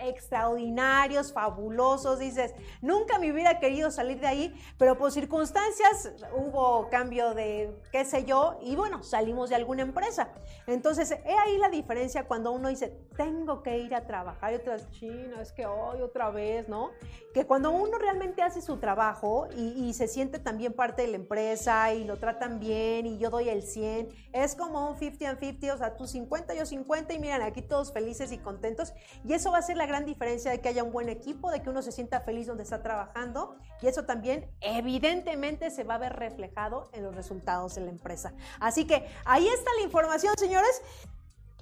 extraordinarios, 0.00 1.32
fabulosos, 1.32 2.18
dices, 2.18 2.54
nunca 2.80 3.18
me 3.18 3.32
hubiera 3.32 3.58
querido 3.60 3.90
salir 3.90 4.20
de 4.20 4.26
ahí, 4.26 4.60
pero 4.78 4.96
por 4.96 5.12
circunstancias 5.12 6.12
hubo 6.36 6.88
cambio 6.90 7.34
de 7.34 7.76
qué 7.92 8.04
sé 8.04 8.24
yo, 8.24 8.58
y 8.62 8.76
bueno, 8.76 9.02
salimos 9.02 9.50
de 9.50 9.56
alguna 9.56 9.82
empresa. 9.82 10.32
Entonces, 10.66 11.10
he 11.10 11.38
ahí 11.38 11.58
la 11.58 11.68
diferencia 11.68 12.26
cuando 12.26 12.52
uno 12.52 12.68
dice, 12.68 12.96
tengo 13.16 13.62
que 13.62 13.78
ir 13.78 13.94
a 13.94 14.06
trabajar, 14.06 14.52
y 14.52 14.56
otras, 14.56 14.90
china, 14.90 15.40
es 15.40 15.52
que 15.52 15.66
hoy 15.66 16.00
otra 16.00 16.30
vez, 16.30 16.68
¿no? 16.68 16.90
Que 17.34 17.46
cuando 17.46 17.70
uno 17.70 17.98
realmente 17.98 18.42
hace 18.42 18.60
su 18.60 18.78
trabajo 18.78 19.48
y, 19.56 19.88
se 19.98 20.06
siente 20.06 20.38
también 20.38 20.74
parte 20.74 21.02
de 21.02 21.08
la 21.08 21.16
empresa 21.16 21.92
y 21.92 22.04
lo 22.04 22.18
tratan 22.18 22.60
bien 22.60 23.06
y 23.06 23.18
yo 23.18 23.30
doy 23.30 23.48
el 23.48 23.62
100, 23.62 24.08
es 24.32 24.54
como 24.54 24.90
un 24.90 24.98
50 24.98 25.30
and 25.30 25.40
50, 25.40 25.74
o 25.74 25.78
sea, 25.78 25.96
tú 25.96 26.06
50, 26.06 26.54
yo 26.54 26.66
50 26.66 27.14
y 27.14 27.18
miren, 27.18 27.42
aquí 27.42 27.62
todos 27.62 27.92
felices 27.92 28.32
y 28.32 28.38
contentos. 28.38 28.92
Y 29.24 29.32
eso 29.32 29.50
va 29.50 29.58
a 29.58 29.62
ser 29.62 29.76
la 29.76 29.86
gran 29.88 30.04
diferencia 30.04 30.52
de 30.52 30.60
que 30.60 30.68
haya 30.68 30.84
un 30.84 30.92
buen 30.92 31.08
equipo, 31.08 31.50
de 31.50 31.62
que 31.62 31.70
uno 31.70 31.82
se 31.82 31.90
sienta 31.90 32.20
feliz 32.20 32.46
donde 32.46 32.62
está 32.62 32.82
trabajando 32.82 33.56
y 33.82 33.88
eso 33.88 34.04
también 34.04 34.48
evidentemente 34.60 35.70
se 35.70 35.82
va 35.82 35.94
a 35.94 35.98
ver 35.98 36.12
reflejado 36.12 36.90
en 36.92 37.02
los 37.02 37.16
resultados 37.16 37.74
de 37.74 37.80
la 37.80 37.90
empresa. 37.90 38.32
Así 38.60 38.86
que 38.86 39.08
ahí 39.24 39.48
está 39.48 39.70
la 39.76 39.82
información, 39.82 40.34
señores. 40.38 40.82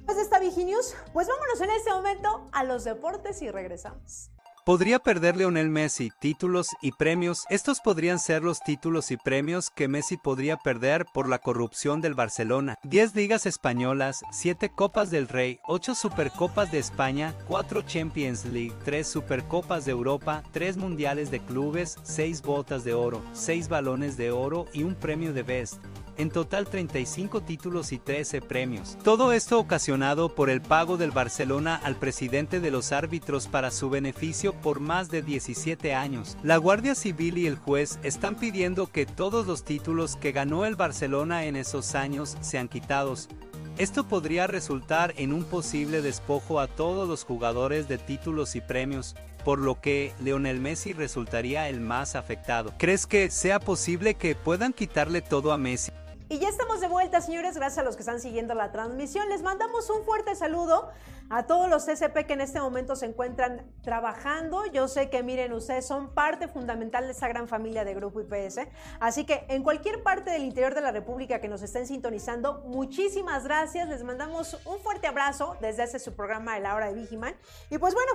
De 0.06 0.22
esta 0.22 0.38
Viginews, 0.38 0.94
pues 1.12 1.26
vámonos 1.26 1.60
en 1.60 1.70
este 1.70 1.90
momento 1.90 2.48
a 2.52 2.62
los 2.62 2.84
deportes 2.84 3.42
y 3.42 3.50
regresamos. 3.50 4.30
¿Podría 4.66 4.98
perder 4.98 5.36
Lionel 5.36 5.70
Messi 5.70 6.10
títulos 6.18 6.70
y 6.82 6.90
premios? 6.90 7.44
Estos 7.50 7.78
podrían 7.78 8.18
ser 8.18 8.42
los 8.42 8.58
títulos 8.58 9.12
y 9.12 9.16
premios 9.16 9.70
que 9.70 9.86
Messi 9.86 10.16
podría 10.16 10.56
perder 10.56 11.06
por 11.14 11.28
la 11.28 11.38
corrupción 11.38 12.00
del 12.00 12.14
Barcelona. 12.14 12.74
10 12.82 13.14
ligas 13.14 13.46
españolas, 13.46 14.24
7 14.32 14.70
Copas 14.70 15.12
del 15.12 15.28
Rey, 15.28 15.60
8 15.68 15.94
Supercopas 15.94 16.72
de 16.72 16.80
España, 16.80 17.32
4 17.46 17.82
Champions 17.82 18.44
League, 18.44 18.74
3 18.84 19.06
Supercopas 19.06 19.84
de 19.84 19.92
Europa, 19.92 20.42
3 20.50 20.78
Mundiales 20.78 21.30
de 21.30 21.38
Clubes, 21.38 21.96
6 22.02 22.42
botas 22.42 22.82
de 22.82 22.92
oro, 22.92 23.22
6 23.34 23.68
balones 23.68 24.16
de 24.16 24.32
oro 24.32 24.66
y 24.72 24.82
un 24.82 24.96
premio 24.96 25.32
de 25.32 25.44
Best. 25.44 25.80
En 26.18 26.30
total 26.30 26.66
35 26.66 27.42
títulos 27.42 27.92
y 27.92 27.98
13 27.98 28.40
premios. 28.40 28.96
Todo 29.04 29.32
esto 29.32 29.58
ocasionado 29.58 30.34
por 30.34 30.48
el 30.48 30.62
pago 30.62 30.96
del 30.96 31.10
Barcelona 31.10 31.78
al 31.82 31.96
presidente 31.96 32.58
de 32.60 32.70
los 32.70 32.92
árbitros 32.92 33.48
para 33.48 33.70
su 33.70 33.90
beneficio 33.90 34.54
por 34.54 34.80
más 34.80 35.10
de 35.10 35.20
17 35.20 35.94
años. 35.94 36.38
La 36.42 36.56
Guardia 36.56 36.94
Civil 36.94 37.36
y 37.36 37.46
el 37.46 37.56
juez 37.56 37.98
están 38.02 38.36
pidiendo 38.36 38.86
que 38.86 39.04
todos 39.04 39.46
los 39.46 39.64
títulos 39.64 40.16
que 40.16 40.32
ganó 40.32 40.64
el 40.64 40.74
Barcelona 40.74 41.44
en 41.44 41.56
esos 41.56 41.94
años 41.94 42.36
sean 42.40 42.68
quitados. 42.68 43.28
Esto 43.76 44.08
podría 44.08 44.46
resultar 44.46 45.12
en 45.18 45.34
un 45.34 45.44
posible 45.44 46.00
despojo 46.00 46.60
a 46.60 46.66
todos 46.66 47.06
los 47.06 47.24
jugadores 47.24 47.88
de 47.88 47.98
títulos 47.98 48.56
y 48.56 48.62
premios, 48.62 49.14
por 49.44 49.58
lo 49.58 49.82
que 49.82 50.14
Leonel 50.18 50.60
Messi 50.60 50.94
resultaría 50.94 51.68
el 51.68 51.82
más 51.82 52.16
afectado. 52.16 52.72
¿Crees 52.78 53.06
que 53.06 53.30
sea 53.30 53.60
posible 53.60 54.14
que 54.14 54.34
puedan 54.34 54.72
quitarle 54.72 55.20
todo 55.20 55.52
a 55.52 55.58
Messi? 55.58 55.92
Y 56.28 56.40
ya 56.40 56.48
estamos 56.48 56.80
de 56.80 56.88
vuelta, 56.88 57.20
señores, 57.20 57.54
gracias 57.54 57.78
a 57.78 57.82
los 57.84 57.94
que 57.94 58.02
están 58.02 58.20
siguiendo 58.20 58.52
la 58.54 58.72
transmisión. 58.72 59.28
Les 59.28 59.42
mandamos 59.42 59.88
un 59.90 60.02
fuerte 60.04 60.34
saludo 60.34 60.90
a 61.30 61.46
todos 61.46 61.70
los 61.70 61.84
CCP 61.84 62.26
que 62.26 62.32
en 62.32 62.40
este 62.40 62.60
momento 62.60 62.96
se 62.96 63.06
encuentran 63.06 63.70
trabajando. 63.82 64.66
Yo 64.66 64.88
sé 64.88 65.08
que, 65.08 65.22
miren, 65.22 65.52
ustedes 65.52 65.86
son 65.86 66.12
parte 66.14 66.48
fundamental 66.48 67.04
de 67.04 67.12
esa 67.12 67.28
gran 67.28 67.46
familia 67.46 67.84
de 67.84 67.94
Grupo 67.94 68.20
IPS. 68.22 68.66
Así 68.98 69.24
que 69.24 69.46
en 69.48 69.62
cualquier 69.62 70.02
parte 70.02 70.32
del 70.32 70.42
interior 70.42 70.74
de 70.74 70.80
la 70.80 70.90
República 70.90 71.40
que 71.40 71.46
nos 71.46 71.62
estén 71.62 71.86
sintonizando, 71.86 72.60
muchísimas 72.66 73.44
gracias. 73.44 73.88
Les 73.88 74.02
mandamos 74.02 74.58
un 74.64 74.80
fuerte 74.80 75.06
abrazo 75.06 75.56
desde 75.60 75.84
ese 75.84 76.00
su 76.00 76.16
programa 76.16 76.54
de 76.54 76.60
la 76.60 76.74
hora 76.74 76.88
de 76.88 76.94
Vigiman. 76.94 77.36
Y 77.70 77.78
pues 77.78 77.94
bueno, 77.94 78.10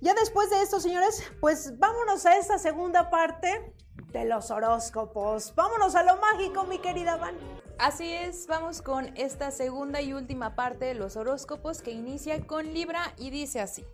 ya 0.00 0.14
después 0.14 0.50
de 0.50 0.62
esto, 0.62 0.80
señores, 0.80 1.22
pues 1.40 1.78
vámonos 1.78 2.26
a 2.26 2.36
esta 2.38 2.58
segunda 2.58 3.08
parte 3.08 3.72
de 4.12 4.26
los 4.26 4.50
horóscopos. 4.50 5.54
Vámonos 5.54 5.94
a 5.94 6.02
lo 6.02 6.18
mágico, 6.18 6.64
mi 6.64 6.78
querida 6.78 7.16
Van. 7.16 7.34
Así 7.78 8.12
es, 8.12 8.46
vamos 8.46 8.82
con 8.82 9.16
esta 9.16 9.50
segunda 9.50 10.00
y 10.00 10.12
última 10.12 10.54
parte 10.54 10.84
de 10.84 10.94
los 10.94 11.16
horóscopos 11.16 11.82
que 11.82 11.90
inicia 11.90 12.46
con 12.46 12.72
Libra 12.72 13.14
y 13.18 13.30
dice 13.30 13.60
así. 13.60 13.84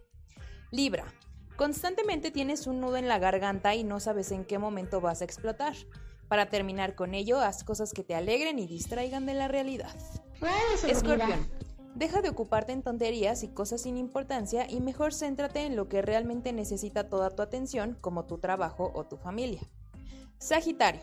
Libra, 0.71 1.05
constantemente 1.57 2.31
tienes 2.31 2.67
un 2.67 2.81
nudo 2.81 2.97
en 2.97 3.09
la 3.09 3.19
garganta 3.19 3.75
y 3.75 3.85
no 3.85 4.01
sabes 4.01 4.33
en 4.33 4.45
qué 4.45 4.59
momento 4.59 5.01
vas 5.01 5.23
a 5.23 5.25
explotar. 5.25 5.75
Para 6.29 6.51
terminar 6.51 6.95
con 6.95 7.15
ello, 7.15 7.41
haz 7.41 7.65
cosas 7.65 7.93
que 7.93 8.05
te 8.05 8.15
alegren 8.15 8.59
y 8.59 8.67
distraigan 8.67 9.25
de 9.25 9.35
la 9.35 9.49
realidad. 9.49 9.97
Escorpión, 10.87 11.49
deja 11.95 12.21
de 12.21 12.29
ocuparte 12.29 12.73
en 12.73 12.83
tonterías 12.83 13.43
y 13.43 13.49
cosas 13.49 13.83
sin 13.83 13.97
importancia 13.97 14.71
y 14.71 14.81
mejor 14.81 15.15
céntrate 15.15 15.65
en 15.65 15.77
lo 15.77 15.89
que 15.89 16.03
realmente 16.03 16.53
necesita 16.53 17.09
toda 17.09 17.31
tu 17.31 17.43
atención, 17.43 17.97
como 18.01 18.27
tu 18.27 18.39
trabajo 18.39 18.93
o 18.95 19.05
tu 19.05 19.17
familia. 19.17 19.63
Sagitario, 20.39 21.03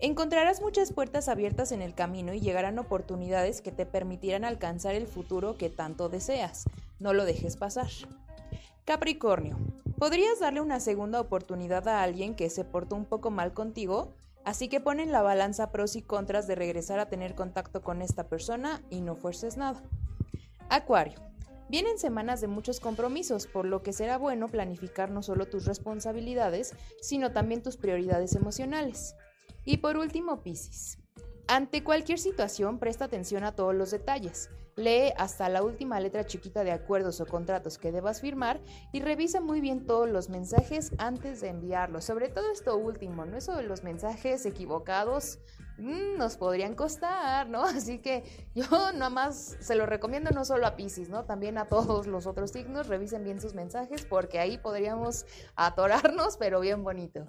encontrarás 0.00 0.60
muchas 0.60 0.92
puertas 0.92 1.28
abiertas 1.28 1.70
en 1.70 1.82
el 1.82 1.94
camino 1.94 2.34
y 2.34 2.40
llegarán 2.40 2.80
oportunidades 2.80 3.62
que 3.62 3.70
te 3.70 3.86
permitirán 3.86 4.44
alcanzar 4.44 4.96
el 4.96 5.06
futuro 5.06 5.56
que 5.56 5.70
tanto 5.70 6.08
deseas. 6.08 6.64
No 6.98 7.12
lo 7.12 7.24
dejes 7.24 7.56
pasar. 7.56 7.88
Capricornio, 8.84 9.56
podrías 9.98 10.40
darle 10.40 10.60
una 10.60 10.80
segunda 10.80 11.20
oportunidad 11.20 11.86
a 11.86 12.02
alguien 12.02 12.34
que 12.34 12.50
se 12.50 12.64
portó 12.64 12.96
un 12.96 13.04
poco 13.04 13.30
mal 13.30 13.54
contigo, 13.54 14.12
así 14.44 14.68
que 14.68 14.80
pon 14.80 14.98
en 14.98 15.12
la 15.12 15.22
balanza 15.22 15.70
pros 15.70 15.94
y 15.94 16.02
contras 16.02 16.48
de 16.48 16.56
regresar 16.56 16.98
a 16.98 17.08
tener 17.08 17.36
contacto 17.36 17.82
con 17.82 18.02
esta 18.02 18.24
persona 18.24 18.82
y 18.90 19.00
no 19.00 19.14
fuerces 19.14 19.56
nada. 19.56 19.80
Acuario, 20.68 21.20
Vienen 21.72 21.98
semanas 21.98 22.42
de 22.42 22.48
muchos 22.48 22.80
compromisos, 22.80 23.46
por 23.46 23.64
lo 23.64 23.82
que 23.82 23.94
será 23.94 24.18
bueno 24.18 24.46
planificar 24.46 25.10
no 25.10 25.22
solo 25.22 25.48
tus 25.48 25.64
responsabilidades, 25.64 26.74
sino 27.00 27.32
también 27.32 27.62
tus 27.62 27.78
prioridades 27.78 28.34
emocionales. 28.34 29.16
Y 29.64 29.78
por 29.78 29.96
último, 29.96 30.42
Piscis. 30.42 30.98
Ante 31.48 31.82
cualquier 31.82 32.18
situación, 32.18 32.78
presta 32.78 33.06
atención 33.06 33.42
a 33.42 33.56
todos 33.56 33.74
los 33.74 33.90
detalles. 33.90 34.50
Lee 34.76 35.12
hasta 35.16 35.48
la 35.48 35.62
última 35.62 36.00
letra 36.00 36.24
chiquita 36.24 36.64
de 36.64 36.72
acuerdos 36.72 37.20
o 37.20 37.26
contratos 37.26 37.78
que 37.78 37.92
debas 37.92 38.20
firmar 38.20 38.60
y 38.92 39.00
revisa 39.00 39.40
muy 39.40 39.60
bien 39.60 39.86
todos 39.86 40.08
los 40.08 40.28
mensajes 40.28 40.92
antes 40.98 41.40
de 41.40 41.48
enviarlos. 41.48 42.04
Sobre 42.04 42.28
todo 42.28 42.50
esto 42.50 42.76
último, 42.76 43.24
¿no? 43.24 43.36
Eso 43.36 43.54
de 43.54 43.64
los 43.64 43.82
mensajes 43.82 44.46
equivocados 44.46 45.38
mm, 45.78 46.16
nos 46.16 46.36
podrían 46.36 46.74
costar, 46.74 47.48
¿no? 47.48 47.62
Así 47.64 47.98
que 47.98 48.24
yo 48.54 48.64
nada 48.92 49.10
más 49.10 49.56
se 49.60 49.74
lo 49.74 49.86
recomiendo 49.86 50.30
no 50.30 50.44
solo 50.44 50.66
a 50.66 50.76
Pisces, 50.76 51.08
¿no? 51.08 51.24
También 51.24 51.58
a 51.58 51.66
todos 51.66 52.06
los 52.06 52.26
otros 52.26 52.50
signos, 52.52 52.88
revisen 52.88 53.24
bien 53.24 53.40
sus 53.40 53.54
mensajes 53.54 54.06
porque 54.06 54.38
ahí 54.38 54.58
podríamos 54.58 55.26
atorarnos, 55.54 56.36
pero 56.38 56.60
bien 56.60 56.82
bonito 56.82 57.26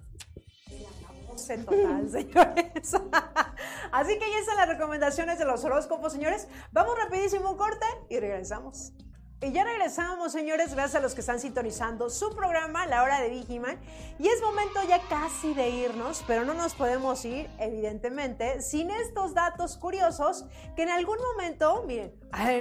en 1.50 1.66
total, 1.66 2.10
señores. 2.12 2.94
Así 3.92 4.20
que 4.20 4.32
ya 4.32 4.40
están 4.40 4.58
las 4.58 4.68
recomendaciones 4.68 5.40
de 5.40 5.46
los 5.46 5.64
horóscopos, 5.64 6.14
señores. 6.14 6.48
Vamos 6.72 6.98
rapidísimo 6.98 7.52
un 7.52 7.58
corte 7.58 7.86
y 8.10 8.20
regresamos. 8.20 8.94
Y 9.42 9.52
ya 9.52 9.66
regresamos, 9.66 10.32
señores, 10.32 10.74
gracias 10.74 10.96
a 10.96 11.00
los 11.02 11.14
que 11.14 11.20
están 11.20 11.38
sintonizando 11.38 12.10
su 12.10 12.34
programa, 12.34 12.86
La 12.86 13.04
Hora 13.04 13.20
de 13.20 13.28
Vigiman. 13.28 13.78
Y 14.18 14.30
es 14.30 14.42
momento 14.42 14.80
ya 14.88 15.02
casi 15.10 15.54
de 15.54 15.70
irnos, 15.70 16.24
pero 16.26 16.46
no 16.46 16.54
nos 16.54 16.74
podemos 16.76 17.26
ir, 17.26 17.50
evidentemente, 17.60 18.62
sin 18.62 18.90
estos 18.90 19.34
datos 19.34 19.76
curiosos 19.76 20.46
que 20.78 20.84
en 20.84 20.90
algún 20.90 21.18
momento, 21.34 21.84
miren, 21.86 22.14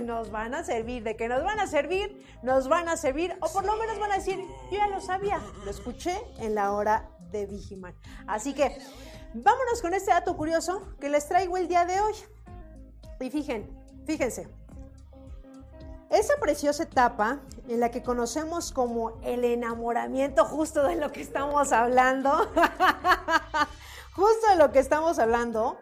nos 0.06 0.32
van 0.32 0.54
a 0.54 0.64
servir. 0.64 1.04
¿De 1.04 1.16
que 1.16 1.28
nos 1.28 1.44
van 1.44 1.61
a 1.61 1.68
servir? 1.68 2.20
Nos 2.42 2.68
van 2.68 2.88
a 2.88 2.96
servir, 2.96 3.37
o 3.40 3.52
por 3.52 3.64
lo 3.64 3.76
menos 3.76 4.00
van 4.00 4.11
a 4.11 4.16
decir, 4.16 4.44
yo 4.72 4.78
ya 4.78 4.88
lo 4.88 5.00
sabía, 5.00 5.40
lo 5.64 5.70
escuché 5.70 6.20
en 6.38 6.56
La 6.56 6.72
Hora 6.72 7.11
de 7.30 7.46
Vigiman. 7.46 7.94
Así 8.26 8.54
que 8.54 8.76
vámonos 9.35 9.80
con 9.80 9.94
este 9.94 10.11
dato 10.11 10.37
curioso 10.37 10.96
que 11.00 11.08
les 11.08 11.28
traigo 11.28 11.56
el 11.56 11.68
día 11.68 11.85
de 11.85 12.00
hoy. 12.00 12.14
Y 13.20 13.30
fíjense, 13.30 13.70
fíjense. 14.04 14.62
Esa 16.12 16.35
preciosa 16.38 16.83
etapa 16.83 17.40
en 17.68 17.81
la 17.81 17.90
que 17.90 18.03
conocemos 18.03 18.70
como 18.70 19.18
el 19.22 19.46
enamoramiento, 19.46 20.44
justo 20.44 20.83
de 20.83 20.96
lo 20.96 21.11
que 21.11 21.22
estamos 21.22 21.72
hablando, 21.72 22.31
justo 24.14 24.46
de 24.51 24.57
lo 24.57 24.70
que 24.72 24.79
estamos 24.79 25.18
hablando, 25.18 25.79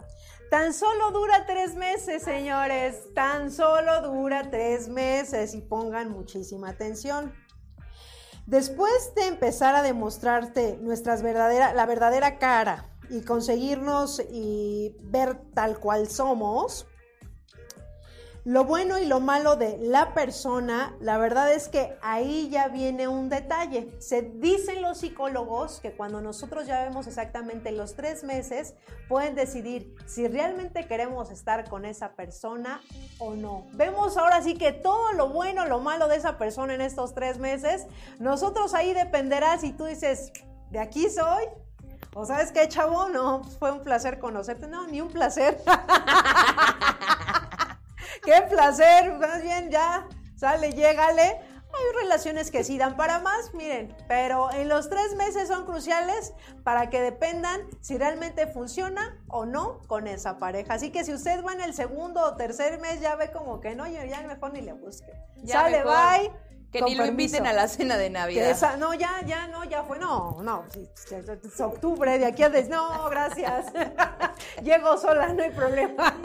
tan 0.48 0.72
solo 0.72 1.10
dura 1.10 1.46
tres 1.46 1.74
meses, 1.74 2.22
señores, 2.22 3.12
tan 3.12 3.50
solo 3.50 4.02
dura 4.02 4.52
tres 4.52 4.88
meses 4.88 5.52
y 5.52 5.62
pongan 5.62 6.12
muchísima 6.12 6.68
atención. 6.68 7.34
Después 8.46 9.12
de 9.16 9.26
empezar 9.26 9.74
a 9.74 9.82
demostrarte 9.82 10.78
nuestras 10.80 11.22
verdadera, 11.22 11.74
la 11.74 11.86
verdadera 11.86 12.38
cara 12.38 12.88
y 13.08 13.22
conseguirnos 13.22 14.22
y 14.30 14.96
ver 15.00 15.40
tal 15.54 15.80
cual 15.80 16.08
somos, 16.08 16.86
lo 18.44 18.64
bueno 18.64 18.98
y 18.98 19.06
lo 19.06 19.20
malo 19.20 19.56
de 19.56 19.78
la 19.78 20.14
persona, 20.14 20.96
la 21.00 21.18
verdad 21.18 21.52
es 21.52 21.68
que 21.68 21.96
ahí 22.02 22.48
ya 22.50 22.68
viene 22.68 23.06
un 23.06 23.28
detalle. 23.28 23.94
Se 23.98 24.22
dicen 24.22 24.82
los 24.82 24.98
psicólogos 24.98 25.80
que 25.80 25.92
cuando 25.92 26.20
nosotros 26.20 26.66
ya 26.66 26.82
vemos 26.84 27.06
exactamente 27.06 27.70
los 27.72 27.94
tres 27.94 28.24
meses, 28.24 28.74
pueden 29.08 29.34
decidir 29.34 29.94
si 30.06 30.26
realmente 30.26 30.86
queremos 30.86 31.30
estar 31.30 31.68
con 31.68 31.84
esa 31.84 32.12
persona 32.12 32.80
o 33.18 33.34
no. 33.34 33.66
Vemos 33.72 34.16
ahora 34.16 34.42
sí 34.42 34.54
que 34.54 34.72
todo 34.72 35.12
lo 35.12 35.28
bueno, 35.28 35.66
lo 35.66 35.80
malo 35.80 36.08
de 36.08 36.16
esa 36.16 36.38
persona 36.38 36.74
en 36.74 36.80
estos 36.80 37.14
tres 37.14 37.38
meses, 37.38 37.86
nosotros 38.18 38.72
ahí 38.74 38.94
dependerá 38.94 39.58
si 39.58 39.72
tú 39.72 39.84
dices, 39.84 40.32
de 40.70 40.78
aquí 40.78 41.10
soy, 41.10 41.44
o 42.14 42.24
sabes 42.24 42.50
qué, 42.52 42.66
chavo, 42.68 43.08
no, 43.08 43.44
fue 43.58 43.70
un 43.70 43.82
placer 43.82 44.18
conocerte. 44.18 44.66
No, 44.66 44.86
ni 44.86 45.00
un 45.00 45.08
placer. 45.08 45.60
Qué 48.22 48.42
placer, 48.48 49.14
más 49.18 49.42
bien 49.42 49.70
ya, 49.70 50.06
sale, 50.36 50.72
llégale. 50.72 51.40
Hay 51.72 52.02
relaciones 52.02 52.50
que 52.50 52.64
sí 52.64 52.78
dan 52.78 52.96
para 52.96 53.20
más, 53.20 53.54
miren, 53.54 53.94
pero 54.08 54.52
en 54.52 54.68
los 54.68 54.90
tres 54.90 55.14
meses 55.14 55.46
son 55.46 55.66
cruciales 55.66 56.34
para 56.64 56.90
que 56.90 57.00
dependan 57.00 57.60
si 57.80 57.96
realmente 57.96 58.48
funciona 58.48 59.16
o 59.28 59.46
no 59.46 59.80
con 59.86 60.08
esa 60.08 60.38
pareja. 60.38 60.74
Así 60.74 60.90
que 60.90 61.04
si 61.04 61.12
usted 61.12 61.44
va 61.44 61.52
en 61.52 61.60
el 61.60 61.72
segundo 61.72 62.24
o 62.24 62.34
tercer 62.34 62.80
mes, 62.80 63.00
ya 63.00 63.14
ve 63.14 63.30
como 63.30 63.60
que 63.60 63.76
no, 63.76 63.86
ya 63.86 64.22
mejor 64.22 64.52
ni 64.52 64.62
le 64.62 64.72
busque. 64.72 65.12
Sale, 65.46 65.84
bye. 65.84 66.32
Que 66.72 66.82
ni 66.82 66.94
lo 66.94 67.04
inviten 67.04 67.46
a 67.46 67.52
la 67.52 67.66
cena 67.66 67.96
de 67.96 68.10
Navidad. 68.10 68.78
no, 68.78 68.94
ya, 68.94 69.20
ya, 69.26 69.48
no, 69.48 69.64
ya 69.64 69.82
fue. 69.82 69.98
No, 69.98 70.40
no, 70.42 70.64
es 70.72 71.60
octubre, 71.60 72.16
de 72.18 72.26
aquí 72.26 72.44
a 72.44 72.48
des... 72.48 72.68
No, 72.68 73.08
gracias. 73.10 73.72
Llego 74.62 74.96
sola, 74.96 75.32
no 75.32 75.42
hay 75.42 75.50
problema. 75.50 76.14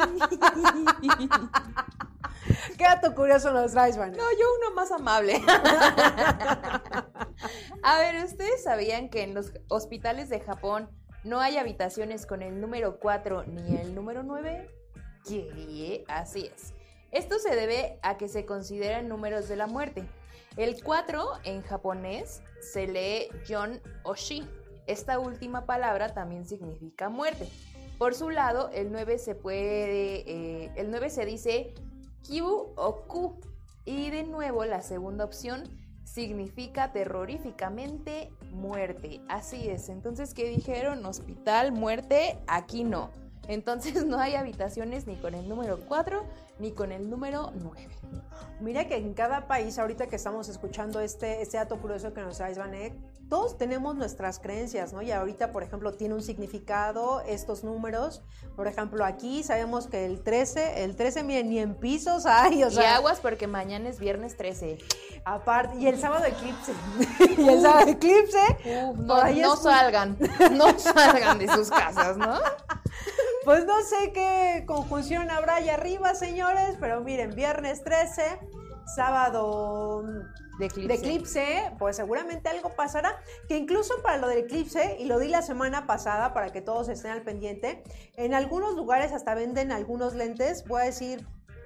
¿Qué 2.78 2.84
dato 2.84 3.16
curioso 3.16 3.52
nos 3.52 3.72
traes, 3.72 3.98
Van? 3.98 4.12
No, 4.12 4.18
yo 4.18 4.46
uno 4.60 4.76
más 4.76 4.92
amable. 4.92 5.42
a 7.84 7.98
ver, 7.98 8.24
¿ustedes 8.24 8.64
sabían 8.64 9.10
que 9.10 9.24
en 9.24 9.34
los 9.34 9.52
hospitales 9.68 10.30
de 10.30 10.42
Japón 10.42 10.92
no 11.24 11.40
hay 11.40 11.58
habitaciones 11.58 12.28
con 12.28 12.44
el 12.44 12.62
número 12.62 13.00
4 13.00 13.46
ni 13.46 13.78
el 13.78 13.96
número 13.96 14.22
9? 14.22 14.70
¿Qué? 15.28 16.04
Así 16.08 16.52
es. 16.54 16.74
Esto 17.12 17.40
se 17.40 17.56
debe 17.56 17.98
a 18.04 18.18
que 18.18 18.28
se 18.28 18.46
consideran 18.46 19.08
números 19.08 19.48
de 19.48 19.56
la 19.56 19.66
muerte. 19.66 20.08
El 20.58 20.82
4 20.82 21.22
en 21.44 21.62
japonés 21.62 22.42
se 22.62 22.88
lee 22.88 23.28
Yon 23.46 23.82
Oshi. 24.04 24.48
Esta 24.88 25.20
última 25.20 25.66
palabra 25.66 26.14
también 26.14 26.46
significa 26.46 27.10
muerte. 27.10 27.50
Por 27.98 28.16
su 28.16 28.30
lado, 28.30 28.70
el 28.74 28.92
9 28.92 29.18
se 29.18 29.36
puede, 29.36 30.24
eh, 30.30 30.72
el 30.76 30.92
9 30.92 31.10
se 31.10 31.26
dice 31.26 31.74
Kyu 32.24 32.74
o 32.76 33.02
Ku. 33.08 33.40
Y 33.84 34.10
de 34.12 34.24
nuevo, 34.24 34.64
la 34.64 34.82
segunda 34.82 35.26
opción 35.26 35.64
significa 36.06 36.94
terroríficamente 36.94 38.32
muerte. 38.52 39.20
Así 39.28 39.70
es. 39.70 39.90
Entonces, 39.90 40.34
¿qué 40.34 40.48
dijeron? 40.48 41.06
Hospital, 41.06 41.74
muerte, 41.74 42.38
aquí 42.48 42.84
no. 42.86 43.12
Entonces 43.48 44.06
no 44.06 44.20
hay 44.20 44.36
habitaciones 44.36 45.08
ni 45.08 45.16
con 45.16 45.34
el 45.36 45.48
número 45.48 45.80
4 45.88 46.24
ni 46.60 46.72
con 46.72 46.92
el 46.92 47.10
número 47.10 47.52
9. 47.56 47.88
Mira 48.62 48.88
que 48.88 48.96
en 48.96 49.14
cada 49.14 49.48
país, 49.48 49.78
ahorita 49.78 50.08
que 50.08 50.16
estamos 50.16 50.48
escuchando 50.48 51.02
este, 51.02 51.42
este 51.42 51.58
dato 51.58 51.78
curioso 51.82 52.14
que 52.14 52.22
nos 52.22 52.38
trae 52.38 52.54
Vanek, 52.56 52.94
todos 53.28 53.58
tenemos 53.58 53.96
nuestras 53.96 54.40
creencias, 54.40 54.94
¿no? 54.94 55.02
Y 55.02 55.12
ahorita, 55.12 55.52
por 55.52 55.64
ejemplo, 55.64 55.94
tiene 55.94 56.14
un 56.14 56.22
significado 56.22 57.22
estos 57.22 57.64
números. 57.64 58.22
Por 58.56 58.68
ejemplo, 58.68 59.04
aquí 59.04 59.44
sabemos 59.44 59.88
que 59.88 60.06
el 60.06 60.22
13, 60.24 60.84
el 60.84 60.96
13, 60.96 61.24
miren, 61.24 61.50
ni 61.50 61.60
en 61.60 61.76
pisos 61.76 62.26
hay, 62.26 62.64
o 62.64 62.68
y 62.68 62.72
sea. 62.72 62.96
aguas 62.96 63.20
porque 63.20 63.48
mañana 63.48 63.90
es 63.90 64.00
viernes 64.00 64.38
13. 64.38 64.78
Aparte, 65.26 65.76
y 65.78 65.88
el 65.88 66.00
sábado 66.00 66.24
eclipse. 66.26 66.72
y 67.42 67.50
el 67.50 67.62
sábado 67.62 67.90
eclipse. 67.90 68.40
No, 68.96 69.26
es- 69.56 69.60
salgan, 69.60 70.18
no 70.52 70.78
salgan 70.80 71.40
de 71.40 71.48
sus 71.50 71.70
casas, 71.70 72.16
¿no? 72.18 72.36
Pues 73.46 73.64
no 73.68 73.80
sé 73.84 74.12
qué 74.12 74.64
conjunción 74.66 75.30
habrá 75.30 75.58
allá 75.58 75.76
arriba, 75.76 76.16
señores, 76.16 76.78
pero 76.80 77.02
miren, 77.02 77.36
viernes 77.36 77.84
13, 77.84 78.40
sábado 78.96 80.04
De 80.58 80.66
eclipse. 80.66 80.88
de 80.88 80.94
eclipse, 80.96 81.72
pues 81.78 81.96
seguramente 81.96 82.50
algo 82.50 82.72
pasará. 82.72 83.16
Que 83.48 83.56
incluso 83.56 84.02
para 84.02 84.18
lo 84.18 84.28
del 84.28 84.40
eclipse, 84.40 84.98
y 85.00 85.06
lo 85.06 85.20
di 85.20 85.28
la 85.28 85.44
semana 85.44 85.86
pasada 85.86 86.34
para 86.34 86.52
que 86.52 86.62
todos 86.62 86.90
estén 86.90 87.12
al 87.12 87.22
pendiente, 87.22 87.84
en 88.16 88.34
algunos 88.34 88.74
lugares 88.74 89.12
hasta 89.12 89.36
venden 89.36 89.72
algunos 89.72 90.16
lentes, 90.16 90.68
voy 90.68 90.82
a 90.82 90.86
decir, 90.86 91.24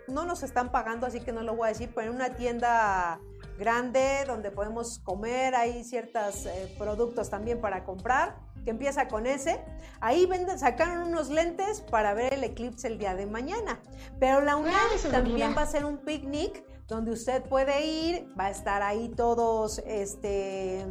no 0.09 0.25
nos 0.25 0.43
están 0.43 0.73
pagando, 0.73 1.07
así 1.07 1.21
que 1.21 1.31
no 1.31 1.43
lo 1.43 1.55
voy 1.55 1.67
a 1.67 1.69
decir, 1.69 1.93
pero 1.95 2.09
en 2.09 2.15
una 2.15 2.35
tienda 2.35 3.21
grande 3.57 4.25
donde 4.27 4.51
podemos 4.51 4.99
comer, 4.99 5.55
hay 5.55 5.85
ciertos 5.85 6.45
eh, 6.45 6.75
productos 6.77 7.29
también 7.29 7.61
para 7.61 7.85
comprar, 7.85 8.37
que 8.63 8.71
empieza 8.71 9.07
con 9.07 9.25
ese. 9.25 9.63
Ahí 10.01 10.25
venden, 10.25 10.59
sacaron 10.59 11.07
unos 11.07 11.29
lentes 11.29 11.81
para 11.81 12.13
ver 12.13 12.33
el 12.33 12.43
eclipse 12.43 12.87
el 12.87 12.97
día 12.97 13.15
de 13.15 13.25
mañana. 13.25 13.79
Pero 14.19 14.41
la 14.41 14.55
UNAM 14.55 14.89
también 15.11 15.55
va 15.55 15.61
a 15.61 15.63
hacer 15.63 15.85
un 15.85 15.97
picnic 15.97 16.63
donde 16.87 17.11
usted 17.11 17.43
puede 17.43 17.85
ir, 17.85 18.27
va 18.39 18.45
a 18.45 18.49
estar 18.49 18.81
ahí 18.81 19.09
todos, 19.09 19.79
este, 19.85 20.87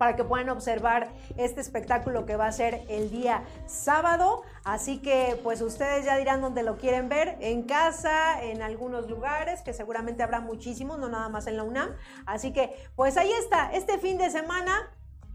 para 0.00 0.16
que 0.16 0.24
puedan 0.24 0.48
observar 0.48 1.12
este 1.36 1.60
espectáculo 1.60 2.24
que 2.24 2.34
va 2.34 2.46
a 2.46 2.52
ser 2.52 2.86
el 2.88 3.10
día 3.10 3.44
sábado. 3.66 4.40
Así 4.64 5.02
que 5.02 5.38
pues 5.42 5.60
ustedes 5.60 6.06
ya 6.06 6.16
dirán 6.16 6.40
dónde 6.40 6.62
lo 6.62 6.78
quieren 6.78 7.10
ver, 7.10 7.36
en 7.40 7.64
casa, 7.64 8.42
en 8.42 8.62
algunos 8.62 9.10
lugares, 9.10 9.60
que 9.60 9.74
seguramente 9.74 10.22
habrá 10.22 10.40
muchísimos, 10.40 10.98
no 10.98 11.10
nada 11.10 11.28
más 11.28 11.46
en 11.46 11.58
la 11.58 11.64
UNAM. 11.64 11.90
Así 12.24 12.50
que 12.50 12.74
pues 12.96 13.18
ahí 13.18 13.30
está, 13.30 13.72
este 13.72 13.98
fin 13.98 14.16
de 14.16 14.30
semana 14.30 14.90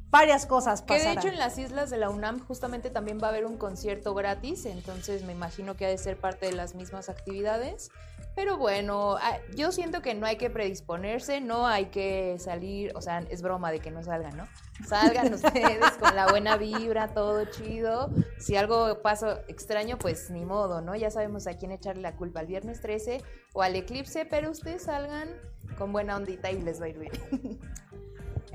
varias 0.10 0.46
cosas 0.46 0.82
Que 0.82 0.94
de 0.94 1.00
pasarán. 1.00 1.18
hecho 1.18 1.28
en 1.28 1.40
las 1.40 1.58
islas 1.58 1.90
de 1.90 1.98
la 1.98 2.10
UNAM 2.10 2.40
justamente 2.40 2.90
también 2.90 3.20
va 3.22 3.28
a 3.28 3.30
haber 3.32 3.46
un 3.46 3.58
concierto 3.58 4.14
gratis, 4.14 4.66
entonces 4.66 5.24
me 5.24 5.34
imagino 5.34 5.76
que 5.76 5.86
ha 5.86 5.90
de 5.90 5.98
ser 5.98 6.18
parte 6.18 6.46
de 6.46 6.54
las 6.54 6.76
mismas 6.76 7.10
actividades. 7.10 7.90
Pero 8.36 8.58
bueno, 8.58 9.18
yo 9.56 9.72
siento 9.72 10.02
que 10.02 10.14
no 10.14 10.26
hay 10.26 10.36
que 10.36 10.50
predisponerse, 10.50 11.40
no 11.40 11.68
hay 11.68 11.86
que 11.86 12.38
salir, 12.38 12.92
o 12.94 13.02
sea, 13.02 13.20
es 13.30 13.42
broma 13.42 13.72
de 13.72 13.80
que 13.80 13.92
no 13.92 14.04
salgan, 14.04 14.36
¿no? 14.36 14.46
Salgan 14.86 15.34
ustedes 15.34 15.92
con 16.02 16.14
la 16.18 16.28
buena 16.28 16.58
vibra, 16.58 17.08
todo 17.14 17.46
chido. 17.46 18.10
Si 18.38 18.58
algo 18.58 19.02
pasa 19.02 19.42
extraño, 19.48 19.98
pues 19.98 20.30
ni 20.32 20.44
modo, 20.44 20.82
¿no? 20.82 20.96
Ya 20.96 21.12
sabemos 21.12 21.48
a 21.48 21.54
quién 21.54 21.72
echarle 21.72 22.02
la 22.02 22.18
culpa, 22.18 22.42
al 22.42 22.48
viernes 22.48 22.82
13 22.82 23.22
o 23.54 23.62
al 23.62 23.74
eclipse, 23.78 24.26
pero 24.26 24.52
ustedes 24.52 24.84
salgan 24.84 25.30
con 25.78 25.94
buena 25.94 26.18
ondita 26.18 26.52
y 26.52 26.62
les 26.62 26.82
va 26.82 26.86
a 26.86 26.90
ir 26.90 27.00
bien. 27.00 27.60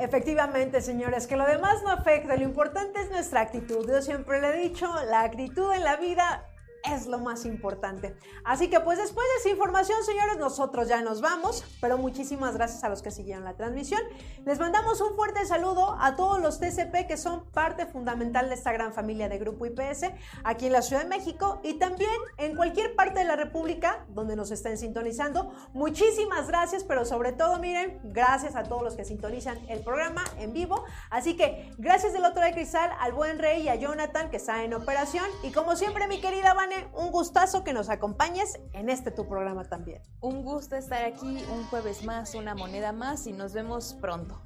Efectivamente, 0.01 0.81
señores, 0.81 1.27
que 1.27 1.37
lo 1.37 1.47
demás 1.47 1.83
no 1.83 1.91
afecta, 1.91 2.35
lo 2.35 2.45
importante 2.45 3.03
es 3.03 3.11
nuestra 3.11 3.43
actitud. 3.43 3.87
Yo 3.87 4.01
siempre 4.01 4.41
le 4.41 4.49
he 4.49 4.69
dicho, 4.69 4.89
la 5.11 5.21
actitud 5.21 5.71
en 5.75 5.85
la 5.85 5.97
vida 5.97 6.50
es 6.85 7.07
lo 7.07 7.19
más 7.19 7.45
importante. 7.45 8.17
Así 8.45 8.69
que 8.69 8.81
pues 8.81 8.99
después 8.99 9.27
de 9.27 9.41
esa 9.41 9.49
información, 9.51 10.03
señores, 10.05 10.39
nosotros 10.39 10.89
ya 10.89 11.03
nos 11.03 11.21
vamos, 11.21 11.65
pero 11.81 11.99
muchísimas 11.99 12.55
gracias 12.55 12.85
a 12.85 12.89
los 12.89 13.03
que 13.03 13.11
siguieron 13.11 13.45
la 13.45 13.55
transmisión. 13.55 14.01
Les 14.45 14.59
mandamos 14.59 15.01
un 15.01 15.15
fuerte 15.17 15.45
saludo 15.47 15.97
a 16.01 16.17
todos 16.17 16.41
los 16.41 16.61
TCP 16.61 17.07
que 17.07 17.17
son 17.17 17.45
parte 17.51 17.87
fundamental 17.87 18.49
de 18.49 18.55
esta 18.55 18.73
gran 18.73 18.93
familia 18.93 19.29
de 19.29 19.39
Grupo 19.39 19.67
IPS 19.67 20.07
aquí 20.45 20.67
en 20.67 20.73
la 20.73 20.83
Ciudad 20.83 21.03
de 21.03 21.09
México 21.09 21.61
y 21.63 21.75
también 21.75 22.11
en 22.39 22.57
cualquier 22.57 22.95
parte 22.95 23.21
de 23.21 23.25
la 23.25 23.37
República 23.37 24.05
donde 24.09 24.37
nos 24.37 24.51
estén 24.51 24.79
sintonizando. 24.79 25.53
Muchísimas 25.73 26.49
gracias, 26.49 26.85
pero 26.85 27.05
sobre 27.05 27.33
todo, 27.33 27.59
miren, 27.59 28.01
gracias 28.05 28.57
a 28.57 28.63
todos 28.63 28.83
los 28.83 28.95
que 28.95 29.05
sintonizan 29.05 29.59
el 29.69 29.81
programa 29.81 30.25
en 30.39 30.53
vivo. 30.53 30.85
Así 31.11 31.37
que 31.37 31.73
gracias 31.79 32.13
del 32.13 32.25
otro 32.25 32.43
de 32.43 32.53
cristal 32.53 32.91
al 32.99 33.13
buen 33.13 33.39
Rey 33.39 33.63
y 33.63 33.69
a 33.69 33.75
Jonathan 33.75 34.31
que 34.31 34.37
está 34.37 34.65
en 34.65 34.75
operación. 34.75 35.25
Y 35.43 35.53
como 35.53 35.77
siempre, 35.77 36.09
mi 36.09 36.21
querida 36.21 36.55
Vane, 36.71 36.89
un 36.95 37.11
gustazo 37.11 37.65
que 37.65 37.73
nos 37.73 37.89
acompañes 37.89 38.61
en 38.73 38.91
este 38.91 39.11
tu 39.11 39.27
programa 39.29 39.65
también. 39.65 40.03
Un 40.21 40.45
gusto 40.45 40.77
estar 40.77 41.05
aquí, 41.05 41.45
un 41.51 41.65
jueves 41.65 42.05
más, 42.05 42.35
una 42.35 42.55
moneda 42.55 42.93
más 42.93 43.27
y 43.27 43.33
nos 43.33 43.53
vemos 43.53 43.95
pronto. 44.01 44.41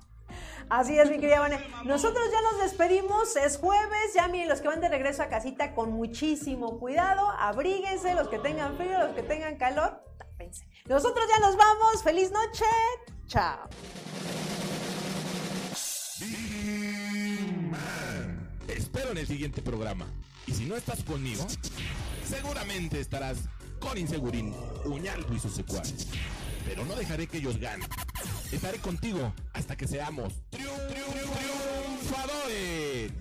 Así 0.70 0.98
es, 0.98 1.10
mi 1.10 1.18
querida 1.18 1.40
Vane. 1.40 1.60
Nosotros 1.84 2.24
ya 2.32 2.40
nos 2.40 2.62
despedimos, 2.62 3.36
es 3.36 3.58
jueves, 3.58 4.14
ya 4.14 4.28
miren, 4.28 4.48
los 4.48 4.60
que 4.60 4.68
van 4.68 4.80
de 4.80 4.88
regreso 4.88 5.22
a 5.22 5.28
casita 5.28 5.74
con 5.74 5.92
muchísimo 5.92 6.78
cuidado, 6.78 7.28
abríguense, 7.30 8.14
los 8.14 8.28
que 8.28 8.38
tengan 8.38 8.76
frío, 8.76 8.98
los 8.98 9.14
que 9.14 9.22
tengan 9.22 9.56
calor, 9.56 10.02
tápense. 10.18 10.66
Nosotros 10.86 11.26
ya 11.28 11.40
nos 11.40 11.56
vamos, 11.56 12.02
feliz 12.02 12.30
noche, 12.30 12.64
chao. 13.26 13.68
Espero 18.68 19.10
en 19.10 19.18
el 19.18 19.26
siguiente 19.26 19.60
programa. 19.60 20.06
Y 20.46 20.52
si 20.52 20.66
no 20.66 20.76
estás 20.76 21.02
conmigo, 21.04 21.46
seguramente 22.28 23.00
estarás 23.00 23.38
con 23.80 23.96
Insegurín, 23.98 24.54
Uñaldo 24.84 25.34
y 25.34 25.40
sus 25.40 25.54
secuaces. 25.54 26.06
Pero 26.66 26.84
no 26.84 26.94
dejaré 26.94 27.26
que 27.26 27.38
ellos 27.38 27.58
ganen. 27.58 27.88
Estaré 28.52 28.78
contigo 28.78 29.32
hasta 29.52 29.76
que 29.76 29.86
seamos 29.86 30.32
triun- 30.50 30.88
triun- 30.88 31.30
triunfadores. 32.00 33.12